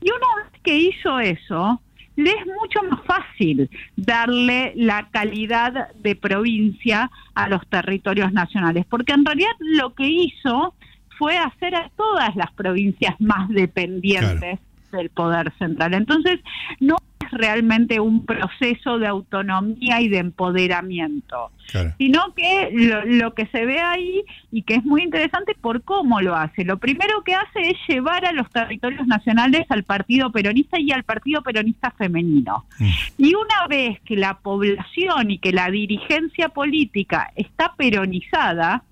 Y 0.00 0.10
una 0.10 0.42
vez 0.42 0.60
que 0.62 0.76
hizo 0.76 1.18
eso, 1.18 1.80
le 2.16 2.30
es 2.30 2.46
mucho 2.46 2.80
más 2.88 3.00
fácil 3.04 3.68
darle 3.96 4.72
la 4.76 5.08
calidad 5.10 5.92
de 5.94 6.14
provincia 6.14 7.10
a 7.34 7.48
los 7.48 7.66
territorios 7.68 8.32
nacionales, 8.32 8.86
porque 8.88 9.12
en 9.12 9.24
realidad 9.24 9.52
lo 9.58 9.94
que 9.94 10.08
hizo 10.08 10.74
fue 11.18 11.36
hacer 11.36 11.74
a 11.74 11.90
todas 11.96 12.34
las 12.36 12.52
provincias 12.52 13.14
más 13.20 13.48
dependientes 13.48 14.58
del 14.92 15.10
poder 15.10 15.52
central. 15.58 15.94
Entonces, 15.94 16.40
no 16.80 16.96
realmente 17.30 18.00
un 18.00 18.24
proceso 18.24 18.98
de 18.98 19.06
autonomía 19.06 20.00
y 20.00 20.08
de 20.08 20.18
empoderamiento, 20.18 21.50
sino 21.98 22.34
que 22.34 22.70
lo, 23.06 23.34
que 23.34 23.46
se 23.46 23.64
ve 23.64 23.78
ahí 23.80 24.22
y 24.50 24.62
que 24.62 24.74
es 24.74 24.84
muy 24.84 25.02
interesante 25.02 25.54
por 25.60 25.82
cómo 25.82 26.20
lo 26.20 26.34
hace. 26.34 26.64
Lo 26.64 26.78
primero 26.78 27.22
que 27.22 27.34
hace 27.34 27.70
es 27.70 27.76
llevar 27.88 28.24
a 28.24 28.32
los 28.32 28.48
territorios 28.50 29.06
nacionales 29.06 29.66
al 29.68 29.84
Partido 29.84 30.30
Peronista 30.32 30.78
y 30.80 30.92
al 30.92 31.04
Partido 31.04 31.42
Peronista 31.42 31.90
Femenino. 31.92 32.64
Mm. 32.78 32.90
Y 33.18 33.34
una 33.34 33.66
vez 33.68 34.00
que 34.00 34.16
la 34.16 34.34
población 34.38 35.30
y 35.30 35.38
que 35.38 35.52
la 35.52 35.70
dirigencia 35.70 36.48
política 36.48 37.32
está 37.36 37.74
peronizada, 37.76 38.82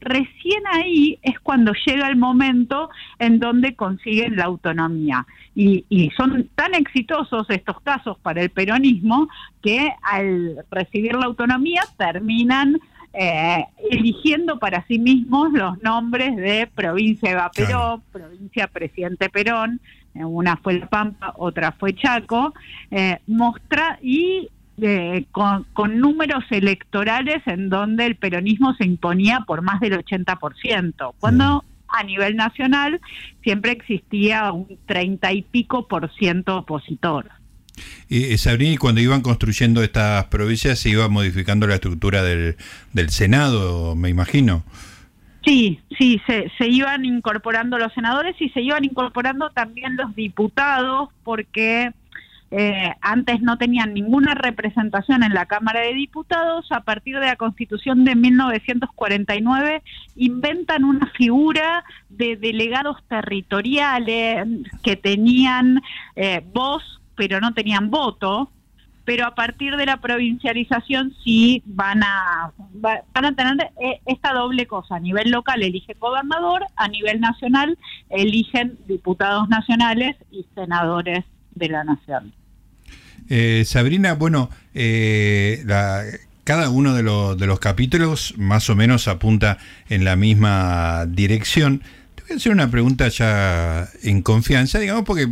recién 0.00 0.62
ahí 0.72 1.18
es 1.22 1.38
cuando 1.40 1.72
llega 1.86 2.08
el 2.08 2.16
momento 2.16 2.90
en 3.18 3.38
donde 3.38 3.74
consiguen 3.74 4.36
la 4.36 4.44
autonomía. 4.44 5.26
Y, 5.54 6.10
son 6.16 6.48
tan 6.54 6.74
exitosos 6.74 7.48
estos 7.50 7.80
casos 7.82 8.18
para 8.18 8.42
el 8.42 8.50
peronismo 8.50 9.28
que 9.62 9.92
al 10.02 10.64
recibir 10.70 11.14
la 11.14 11.26
autonomía 11.26 11.82
terminan 11.98 12.80
eh, 13.12 13.64
eligiendo 13.90 14.58
para 14.58 14.86
sí 14.86 14.98
mismos 14.98 15.52
los 15.52 15.82
nombres 15.82 16.36
de 16.36 16.68
provincia 16.72 17.32
Eva 17.32 17.50
Perón, 17.50 18.02
provincia 18.12 18.68
Presidente 18.68 19.28
Perón, 19.28 19.80
eh, 20.14 20.24
una 20.24 20.56
fue 20.56 20.78
La 20.78 20.88
Pampa, 20.88 21.34
otra 21.36 21.72
fue 21.72 21.94
Chaco, 21.94 22.54
eh, 22.90 23.18
mostra 23.26 23.98
y 24.00 24.48
con, 25.32 26.00
números 26.00 26.44
electorales 26.50 27.42
en 27.46 27.68
donde 27.68 28.06
el 28.06 28.16
peronismo 28.16 28.74
se 28.74 28.84
imponía 28.84 29.40
por 29.46 29.62
más 29.62 29.80
del 29.80 29.98
80%, 30.04 31.14
cuando 31.18 31.64
a 31.88 32.02
nivel 32.04 32.36
nacional 32.36 33.00
siempre 33.42 33.72
existía 33.72 34.52
un 34.52 34.78
30 34.86 35.32
y 35.32 35.42
pico 35.42 35.88
por 35.88 36.12
ciento 36.14 36.58
opositor. 36.58 37.30
Y 38.08 38.36
Sabrina, 38.38 38.76
cuando 38.78 39.00
iban 39.00 39.22
construyendo 39.22 39.82
estas 39.82 40.26
provincias 40.26 40.78
se 40.78 40.90
iba 40.90 41.08
modificando 41.08 41.66
la 41.66 41.76
estructura 41.76 42.22
del, 42.22 42.56
del 42.92 43.10
Senado, 43.10 43.94
me 43.94 44.08
imagino. 44.08 44.64
Sí, 45.44 45.80
sí, 45.96 46.20
se, 46.26 46.50
se 46.58 46.68
iban 46.68 47.04
incorporando 47.04 47.78
los 47.78 47.92
senadores 47.94 48.36
y 48.40 48.50
se 48.50 48.60
iban 48.60 48.84
incorporando 48.84 49.50
también 49.50 49.96
los 49.96 50.14
diputados 50.14 51.08
porque 51.24 51.92
eh, 52.50 52.92
antes 53.00 53.40
no 53.42 53.58
tenían 53.58 53.94
ninguna 53.94 54.34
representación 54.34 55.22
en 55.22 55.34
la 55.34 55.46
Cámara 55.46 55.80
de 55.80 55.94
Diputados, 55.94 56.70
a 56.72 56.80
partir 56.80 57.18
de 57.20 57.26
la 57.26 57.36
Constitución 57.36 58.04
de 58.04 58.16
1949 58.16 59.82
inventan 60.16 60.84
una 60.84 61.06
figura 61.16 61.84
de 62.08 62.36
delegados 62.36 62.96
territoriales 63.08 64.46
que 64.82 64.96
tenían 64.96 65.80
eh, 66.16 66.42
voz 66.52 66.82
pero 67.20 67.38
no 67.38 67.52
tenían 67.52 67.90
voto, 67.90 68.50
pero 69.04 69.26
a 69.26 69.34
partir 69.34 69.76
de 69.76 69.84
la 69.84 69.98
provincialización 69.98 71.12
sí 71.22 71.62
van 71.66 72.02
a, 72.02 72.50
van 72.72 73.24
a 73.24 73.34
tener 73.34 73.72
eh, 73.78 74.00
esta 74.06 74.32
doble 74.32 74.66
cosa. 74.66 74.96
A 74.96 75.00
nivel 75.00 75.30
local 75.30 75.62
eligen 75.62 75.98
gobernador, 75.98 76.64
a 76.76 76.88
nivel 76.88 77.20
nacional 77.20 77.76
eligen 78.08 78.78
diputados 78.86 79.50
nacionales 79.50 80.16
y 80.30 80.46
senadores 80.54 81.26
de 81.54 81.68
la 81.68 81.84
nación. 81.84 82.32
Eh, 83.30 83.64
Sabrina, 83.64 84.14
bueno, 84.14 84.50
eh, 84.74 85.64
cada 86.42 86.68
uno 86.68 86.94
de, 86.94 87.02
de, 87.02 87.46
los 87.46 87.60
capítulos 87.60 88.34
más 88.36 88.68
o 88.68 88.74
menos 88.74 89.06
apunta 89.06 89.58
en 89.88 90.04
la 90.04 90.16
misma 90.16 91.06
dirección. 91.08 91.82
Te 92.16 92.22
voy 92.24 92.32
a 92.32 92.36
hacer 92.36 92.50
una 92.50 92.70
pregunta 92.70 93.06
ya 93.08 93.88
en 94.02 94.22
confianza, 94.22 94.80
digamos, 94.80 95.04
porque 95.04 95.28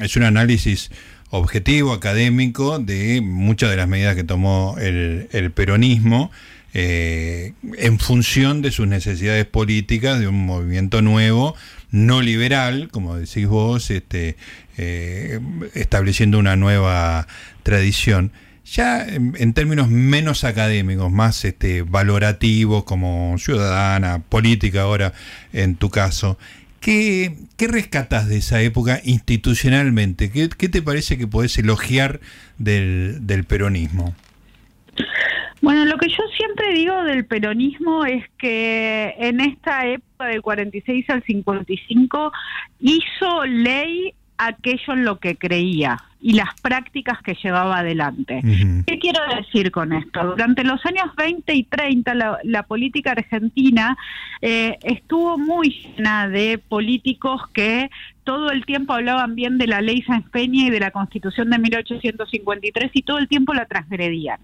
es 0.00 0.16
un 0.16 0.22
análisis 0.22 0.90
objetivo, 1.30 1.92
académico, 1.92 2.78
de 2.78 3.20
muchas 3.20 3.70
de 3.70 3.76
las 3.76 3.88
medidas 3.88 4.14
que 4.14 4.24
tomó 4.24 4.76
el, 4.78 5.50
peronismo. 5.52 6.30
Eh, 6.78 7.54
en 7.78 7.98
función 7.98 8.60
de 8.60 8.70
sus 8.70 8.86
necesidades 8.86 9.46
políticas, 9.46 10.20
de 10.20 10.28
un 10.28 10.44
movimiento 10.44 11.00
nuevo, 11.00 11.56
no 11.90 12.22
liberal, 12.22 12.88
como 12.90 13.16
decís 13.16 13.46
vos, 13.46 13.90
este, 13.90 14.36
eh, 14.76 15.40
estableciendo 15.74 16.38
una 16.38 16.56
nueva 16.56 17.26
tradición. 17.62 18.32
Ya 18.64 19.06
en, 19.06 19.52
términos 19.54 19.88
menos 19.88 20.42
académicos, 20.42 21.12
más 21.12 21.44
este, 21.44 21.82
valorativos 21.82 22.82
como 22.82 23.36
ciudadana, 23.38 24.22
política 24.28 24.82
ahora 24.82 25.12
en 25.52 25.76
tu 25.76 25.88
caso, 25.88 26.36
¿qué, 26.80 27.36
qué 27.56 27.68
rescatas 27.68 28.26
de 28.26 28.38
esa 28.38 28.60
época 28.60 29.00
institucionalmente? 29.04 30.30
¿Qué, 30.30 30.48
te 30.48 30.82
parece 30.82 31.16
que 31.16 31.28
podés 31.28 31.56
elogiar 31.58 32.20
del, 32.58 33.18
del 33.20 33.44
peronismo? 33.44 34.16
Bueno, 35.62 35.84
lo 35.86 35.96
que 35.96 36.08
yo 36.08 36.22
siempre 36.36 36.74
digo 36.74 37.02
del 37.04 37.24
peronismo 37.24 38.04
es 38.04 38.24
que 38.38 39.14
en 39.18 39.40
esta 39.40 39.86
época 39.86 40.26
del 40.26 40.42
46 40.42 41.08
al 41.10 41.22
55 41.22 42.32
hizo 42.80 43.44
ley 43.46 44.14
aquello 44.38 44.92
en 44.92 45.04
lo 45.04 45.18
que 45.18 45.36
creía 45.36 45.98
y 46.20 46.34
las 46.34 46.60
prácticas 46.60 47.22
que 47.22 47.34
llevaba 47.42 47.78
adelante. 47.78 48.42
¿Qué 48.86 48.98
quiero 48.98 49.20
decir 49.34 49.70
con 49.70 49.92
esto? 49.92 50.24
Durante 50.24 50.64
los 50.64 50.84
años 50.84 51.14
20 51.16 51.54
y 51.54 51.62
30 51.64 52.14
la, 52.42 52.62
política 52.64 53.12
argentina 53.12 53.96
eh, 54.42 54.76
estuvo 54.82 55.38
muy 55.38 55.70
llena 55.70 56.28
de 56.28 56.58
políticos 56.58 57.42
que 57.52 57.90
todo 58.24 58.50
el 58.50 58.66
tiempo 58.66 58.92
hablaban 58.92 59.34
bien 59.34 59.56
de 59.56 59.68
la 59.68 59.80
ley 59.80 60.02
Sáenz 60.02 60.28
Peña 60.30 60.66
y 60.66 60.70
de 60.70 60.80
la 60.80 60.90
constitución 60.90 61.48
de 61.48 61.58
1853 61.58 62.90
y 62.92 63.02
todo 63.02 63.18
el 63.18 63.28
tiempo 63.28 63.54
la 63.54 63.66
transgredían 63.66 64.40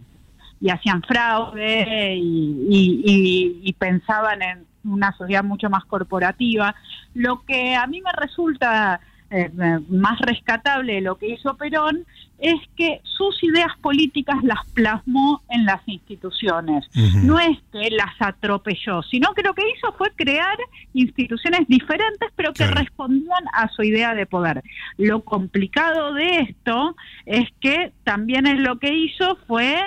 y 0.63 0.71
hacían 0.71 1.03
fraude 1.03 2.17
y 2.17 3.75
pensaban 3.79 4.41
en 4.43 4.67
una 4.85 5.13
sociedad 5.13 5.45
mucho 5.45 5.69
más 5.69 5.85
corporativa. 5.85 6.75
Lo 7.15 7.43
que 7.45 7.75
a 7.75 7.87
mí 7.87 8.01
me 8.01 8.13
resulta 8.13 9.01
eh, 9.35 9.51
más 9.89 10.21
rescatable 10.21 10.95
de 10.95 11.01
lo 11.01 11.17
que 11.17 11.29
hizo 11.29 11.57
Perón 11.57 12.05
es 12.39 12.61
que 12.77 13.01
sus 13.05 13.43
ideas 13.43 13.71
políticas 13.81 14.37
las 14.43 14.59
plasmó 14.75 15.41
en 15.49 15.65
las 15.65 15.81
instituciones. 15.87 16.85
No 17.23 17.39
es 17.39 17.57
que 17.73 17.89
las 17.91 18.13
atropelló, 18.19 19.03
sino 19.05 19.33
que 19.33 19.43
lo 19.43 19.55
que 19.55 19.63
hizo 19.75 19.93
fue 19.93 20.11
crear 20.17 20.59
instituciones 20.93 21.67
diferentes, 21.69 22.31
pero 22.37 22.53
que 22.53 22.67
respondían 22.67 23.45
a 23.55 23.69
su 23.69 23.83
idea 23.85 24.15
de 24.15 24.27
poder. 24.27 24.63
Lo 24.99 25.23
complicado 25.23 26.13
de 26.13 26.41
esto 26.41 26.97
es 27.25 27.49
que 27.61 27.93
también 28.05 28.47
es 28.47 28.59
lo 28.59 28.79
que 28.81 28.93
hizo 28.93 29.39
fue 29.47 29.81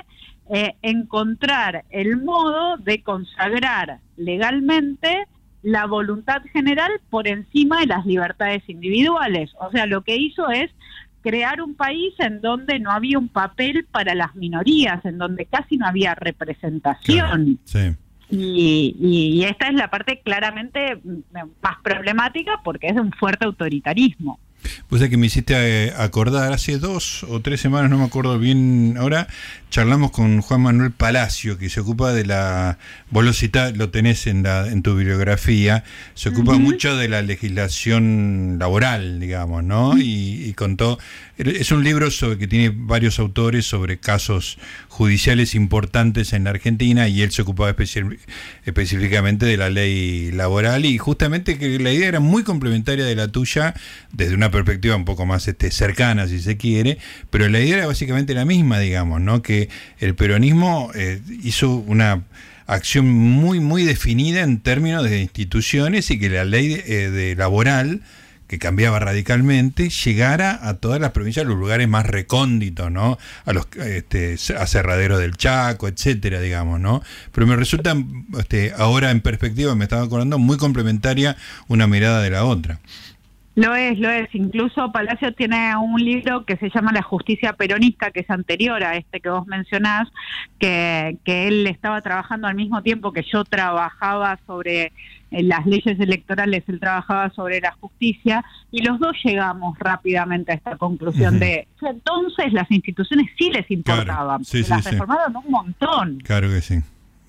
eh, 0.50 0.76
encontrar 0.82 1.86
el 1.90 2.18
modo 2.18 2.78
de 2.78 3.02
consagrar 3.02 4.00
legalmente 4.16 5.26
la 5.64 5.88
voluntad 5.88 6.44
general 6.54 6.92
por 7.10 7.28
encima 7.28 7.80
de 7.80 7.88
las 7.88 8.06
libertades 8.06 8.62
individuales. 8.68 9.52
O 9.60 9.72
sea, 9.72 9.88
lo 9.88 10.04
que 10.04 10.16
hizo 10.16 10.50
es 10.50 10.70
crear 11.22 11.60
un 11.64 11.74
país 11.74 12.14
en 12.20 12.40
donde 12.40 12.78
no 12.80 12.92
había 12.92 13.18
un 13.18 13.30
papel 13.30 13.88
para 13.92 14.14
las 14.14 14.36
minorías, 14.36 15.04
en 15.06 15.18
donde 15.18 15.48
casi 15.48 15.78
no 15.78 15.88
había 15.88 16.14
representación. 16.14 17.60
Y, 18.30 18.96
y, 19.00 19.44
esta 19.44 19.68
es 19.68 19.74
la 19.74 19.90
parte 19.90 20.22
claramente 20.24 21.00
más 21.34 21.78
problemática 21.84 22.62
porque 22.64 22.88
es 22.88 22.96
un 22.96 23.12
fuerte 23.12 23.46
autoritarismo. 23.46 24.40
Pues 24.88 25.02
es 25.02 25.10
que 25.10 25.18
me 25.18 25.28
hiciste 25.28 25.88
eh, 25.88 25.94
acordar, 25.98 26.52
hace 26.54 26.78
dos 26.78 27.24
o 27.24 27.40
tres 27.40 27.62
semanas, 27.62 27.90
no 27.90 27.98
me 27.98 28.06
acuerdo 28.06 28.40
bien 28.40 28.96
ahora, 28.98 29.28
charlamos 29.76 30.12
con 30.12 30.40
Juan 30.40 30.62
Manuel 30.62 30.92
Palacio, 30.92 31.58
que 31.58 31.68
se 31.68 31.82
ocupa 31.82 32.14
de 32.14 32.26
la, 32.26 32.78
vos 33.10 33.26
lo 33.26 33.90
tenés 33.90 34.26
en, 34.26 34.42
la, 34.42 34.70
en 34.70 34.82
tu 34.82 34.96
bibliografía, 34.96 35.84
se 36.14 36.30
ocupa 36.30 36.54
mucho 36.54 36.96
de 36.96 37.10
la 37.10 37.22
legislación 37.22 38.56
laboral, 38.58 39.20
digamos, 39.20 39.66
¿no? 39.66 39.98
Y, 39.98 40.54
contó, 40.54 40.98
es 41.38 41.74
un 41.74 41.84
libro 41.84 42.10
sobre, 42.10 42.38
que 42.38 42.48
tiene 42.48 42.74
varios 42.74 43.20
autores 43.20 43.66
sobre 43.66 43.98
casos 43.98 44.58
judiciales 44.88 45.56
importantes 45.56 46.32
en 46.32 46.46
la 46.46 46.52
Argentina 46.52 47.10
y 47.10 47.22
él 47.22 47.32
se 47.32 47.42
ocupaba 47.42 47.76
específicamente 48.64 49.46
de 49.46 49.58
la 49.58 49.70
ley 49.70 50.32
laboral 50.32 50.86
y 50.86 50.98
justamente 50.98 51.58
que 51.58 51.80
la 51.80 51.92
idea 51.92 52.08
era 52.08 52.22
muy 52.22 52.44
complementaria 52.44 53.04
de 53.04 53.16
la 53.16 53.28
tuya 53.28 53.74
desde 54.14 54.36
una 54.36 54.52
perspectiva 54.52 54.96
un 54.96 55.04
poco 55.04 55.26
más 55.26 55.50
este, 55.50 55.70
cercana, 55.70 56.30
si 56.30 56.40
se 56.40 56.56
quiere, 56.56 56.98
pero 57.30 57.50
la 57.50 57.60
idea 57.60 57.80
era 57.80 57.88
básicamente 57.88 58.34
la 58.34 58.46
misma, 58.46 58.80
digamos, 58.80 59.20
¿no? 59.20 59.42
Que 59.42 59.65
el 60.00 60.16
peronismo 60.16 60.92
eh, 60.96 61.22
hizo 61.44 61.76
una 61.76 62.24
acción 62.68 63.08
muy, 63.08 63.60
muy 63.60 63.84
definida 63.84 64.42
en 64.42 64.60
términos 64.60 65.04
de 65.04 65.22
instituciones 65.22 66.10
y 66.12 66.20
que 66.20 66.30
la 66.30 66.46
ley 66.46 66.70
de, 66.70 67.32
eh, 67.32 67.36
laboral 67.36 68.02
que 68.48 68.60
cambiaba 68.60 69.00
radicalmente, 69.00 69.90
llegara 69.90 70.60
a 70.68 70.76
todas 70.76 71.02
las 71.02 71.12
provincias, 71.12 71.46
a 71.46 71.50
los 71.50 71.58
lugares 71.58 71.88
más 71.88 72.06
recónditos, 72.06 72.92
¿no? 72.92 73.18
A 73.44 73.54
los 73.54 73.66
este, 73.78 74.38
del 74.38 75.38
Chaco, 75.38 75.88
etcétera, 75.88 76.40
digamos, 76.40 76.80
¿no? 76.80 77.02
Pero 77.32 77.48
me 77.48 77.56
resulta, 77.56 77.96
este, 78.38 78.72
ahora 78.78 79.10
en 79.10 79.22
perspectiva, 79.22 79.74
me 79.76 79.86
estaba 79.86 80.04
acordando, 80.04 80.38
muy 80.38 80.58
complementaria 80.58 81.36
una 81.68 81.88
mirada 81.88 82.22
de 82.22 82.30
la 82.30 82.46
otra. 82.46 82.80
Lo 83.56 83.74
es, 83.74 83.98
lo 84.00 84.10
es. 84.10 84.28
Incluso 84.36 84.92
Palacio 84.92 85.34
tiene 85.34 85.76
un 85.78 86.04
libro 86.04 86.46
que 86.46 86.58
se 86.58 86.70
llama 86.70 86.92
La 86.92 87.02
justicia 87.02 87.54
peronista, 87.54 88.12
que 88.12 88.20
es 88.20 88.30
anterior 88.30 88.84
a 88.84 88.98
este 88.98 89.22
que 89.22 89.30
vos 89.30 89.48
mencionás, 89.48 90.10
que, 90.60 91.18
que 91.24 91.48
él 91.48 91.66
estaba 91.68 92.02
trabajando 92.02 92.48
al 92.48 92.56
mismo 92.56 92.84
tiempo 92.84 93.14
que 93.14 93.24
yo 93.24 93.46
trabajaba 93.46 94.38
sobre 94.46 94.92
eh, 95.32 95.44
las 95.44 95.66
leyes 95.66 96.00
electorales, 96.00 96.64
él 96.68 96.80
trabajaba 96.80 97.30
sobre 97.30 97.62
la 97.62 97.72
justicia, 97.80 98.44
y 98.72 98.84
los 98.84 99.00
dos 99.00 99.16
llegamos 99.24 99.78
rápidamente 99.80 100.52
a 100.52 100.56
esta 100.56 100.76
conclusión 100.78 101.40
de 101.40 101.68
entonces 101.82 102.52
las 102.54 102.70
instituciones 102.72 103.28
sí 103.38 103.50
les 103.52 103.70
importaban, 103.72 104.42
las 104.42 104.84
reformaron 104.86 105.36
un 105.38 105.52
montón. 105.52 106.20
Claro 106.20 106.50
que 106.50 106.62
sí. 106.62 106.82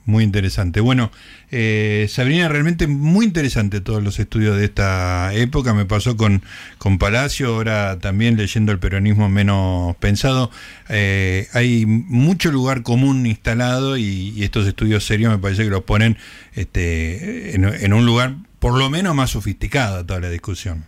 Muy 0.07 0.23
interesante. 0.23 0.79
Bueno, 0.79 1.11
eh, 1.51 2.07
Sabrina, 2.09 2.49
realmente 2.49 2.87
muy 2.87 3.27
interesante 3.27 3.81
todos 3.81 4.01
los 4.05 4.21
estudios 4.21 4.57
de 4.57 4.65
esta 4.67 5.35
época. 5.35 5.75
Me 5.75 5.85
pasó 5.85 6.17
con, 6.17 6.45
con 6.79 6.99
Palacio, 6.99 7.49
ahora 7.49 7.99
también 7.99 8.37
leyendo 8.37 8.71
el 8.71 8.79
peronismo 8.79 9.29
menos 9.29 9.97
pensado. 9.97 10.53
Eh, 10.89 11.49
hay 11.55 11.87
mucho 11.87 12.53
lugar 12.53 12.85
común 12.85 13.27
instalado 13.27 13.97
y, 13.97 14.45
estos 14.45 14.69
estudios 14.69 15.05
serios 15.05 15.33
me 15.33 15.39
parece 15.39 15.65
que 15.65 15.71
los 15.71 15.83
ponen 15.83 16.17
este, 16.55 17.57
en, 17.57 17.65
en 17.65 17.93
un 17.93 18.07
lugar 18.07 18.37
por 18.61 18.79
lo 18.79 18.89
menos 18.89 19.13
más 19.17 19.31
sofisticado 19.31 20.07
toda 20.07 20.21
la 20.21 20.31
discusión. 20.31 20.85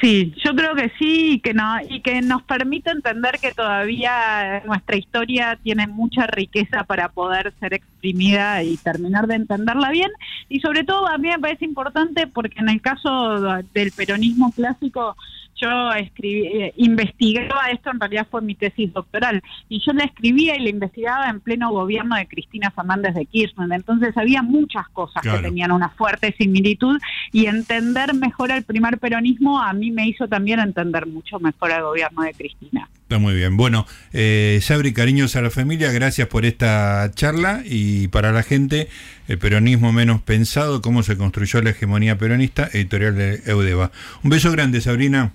Sí, 0.00 0.34
yo 0.44 0.54
creo 0.54 0.74
que 0.74 0.92
sí 0.98 1.32
y 1.32 1.40
que 1.40 1.54
no 1.54 1.78
y 1.88 2.02
que 2.02 2.20
nos 2.20 2.42
permite 2.42 2.90
entender 2.90 3.38
que 3.40 3.52
todavía 3.52 4.62
nuestra 4.66 4.96
historia 4.96 5.58
tiene 5.62 5.86
mucha 5.86 6.26
riqueza 6.26 6.84
para 6.84 7.08
poder 7.08 7.54
ser 7.60 7.72
exprimida 7.72 8.62
y 8.62 8.76
terminar 8.76 9.26
de 9.26 9.36
entenderla 9.36 9.90
bien. 9.90 10.10
Y 10.50 10.60
sobre 10.60 10.84
todo 10.84 11.08
a 11.08 11.16
mí 11.16 11.28
me 11.28 11.38
parece 11.38 11.64
importante 11.64 12.26
porque 12.26 12.60
en 12.60 12.68
el 12.68 12.82
caso 12.82 13.40
del 13.72 13.90
peronismo 13.92 14.52
clásico 14.52 15.16
yo 15.60 15.92
escribí, 15.92 16.46
eh, 16.46 16.72
investigaba 16.76 17.70
esto, 17.70 17.90
en 17.90 18.00
realidad 18.00 18.26
fue 18.30 18.42
mi 18.42 18.54
tesis 18.54 18.92
doctoral, 18.92 19.42
y 19.68 19.80
yo 19.84 19.92
la 19.92 20.04
escribía 20.04 20.56
y 20.56 20.60
la 20.60 20.70
investigaba 20.70 21.28
en 21.28 21.40
pleno 21.40 21.70
gobierno 21.70 22.16
de 22.16 22.26
Cristina 22.26 22.70
Fernández 22.70 23.14
de 23.14 23.26
Kirchner. 23.26 23.72
Entonces 23.72 24.16
había 24.16 24.42
muchas 24.42 24.88
cosas 24.90 25.22
que 25.22 25.38
tenían 25.38 25.72
una 25.72 25.90
fuerte 25.90 26.34
similitud 26.38 26.98
y 27.32 27.46
entender 27.46 28.14
mejor 28.14 28.50
el 28.50 28.64
primer 28.64 28.98
peronismo 28.98 29.60
a 29.60 29.72
mí 29.72 29.90
me 29.90 30.06
hizo 30.08 30.28
también 30.28 30.60
entender 30.60 31.06
mucho 31.06 31.38
mejor 31.40 31.70
el 31.70 31.82
gobierno 31.82 32.22
de 32.22 32.32
Cristina. 32.34 32.88
Está 33.02 33.18
muy 33.18 33.34
bien. 33.34 33.56
Bueno, 33.56 33.86
eh, 34.12 34.58
Sabri, 34.62 34.92
cariños 34.92 35.36
a 35.36 35.42
la 35.42 35.50
familia, 35.50 35.92
gracias 35.92 36.26
por 36.26 36.44
esta 36.44 37.08
charla 37.14 37.62
y 37.64 38.08
para 38.08 38.32
la 38.32 38.42
gente, 38.42 38.88
el 39.28 39.38
peronismo 39.38 39.92
menos 39.92 40.22
pensado, 40.22 40.82
cómo 40.82 41.04
se 41.04 41.16
construyó 41.16 41.62
la 41.62 41.70
hegemonía 41.70 42.18
peronista, 42.18 42.68
editorial 42.72 43.14
de 43.14 43.42
Eudeva. 43.46 43.92
Un 44.24 44.30
beso 44.30 44.50
grande, 44.50 44.80
Sabrina. 44.80 45.32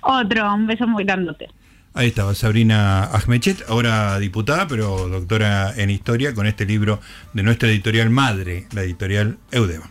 Otro, 0.00 0.54
un 0.54 0.66
beso 0.66 0.86
muy 0.86 1.04
grandote. 1.04 1.48
Ahí 1.94 2.08
estaba 2.08 2.34
Sabrina 2.34 3.04
Ahmechet, 3.04 3.64
ahora 3.68 4.18
diputada, 4.18 4.68
pero 4.68 5.08
doctora 5.08 5.72
en 5.76 5.90
historia, 5.90 6.34
con 6.34 6.46
este 6.46 6.64
libro 6.64 7.00
de 7.32 7.42
nuestra 7.42 7.68
editorial 7.68 8.10
madre, 8.10 8.66
la 8.72 8.82
editorial 8.82 9.38
Eudeva. 9.50 9.88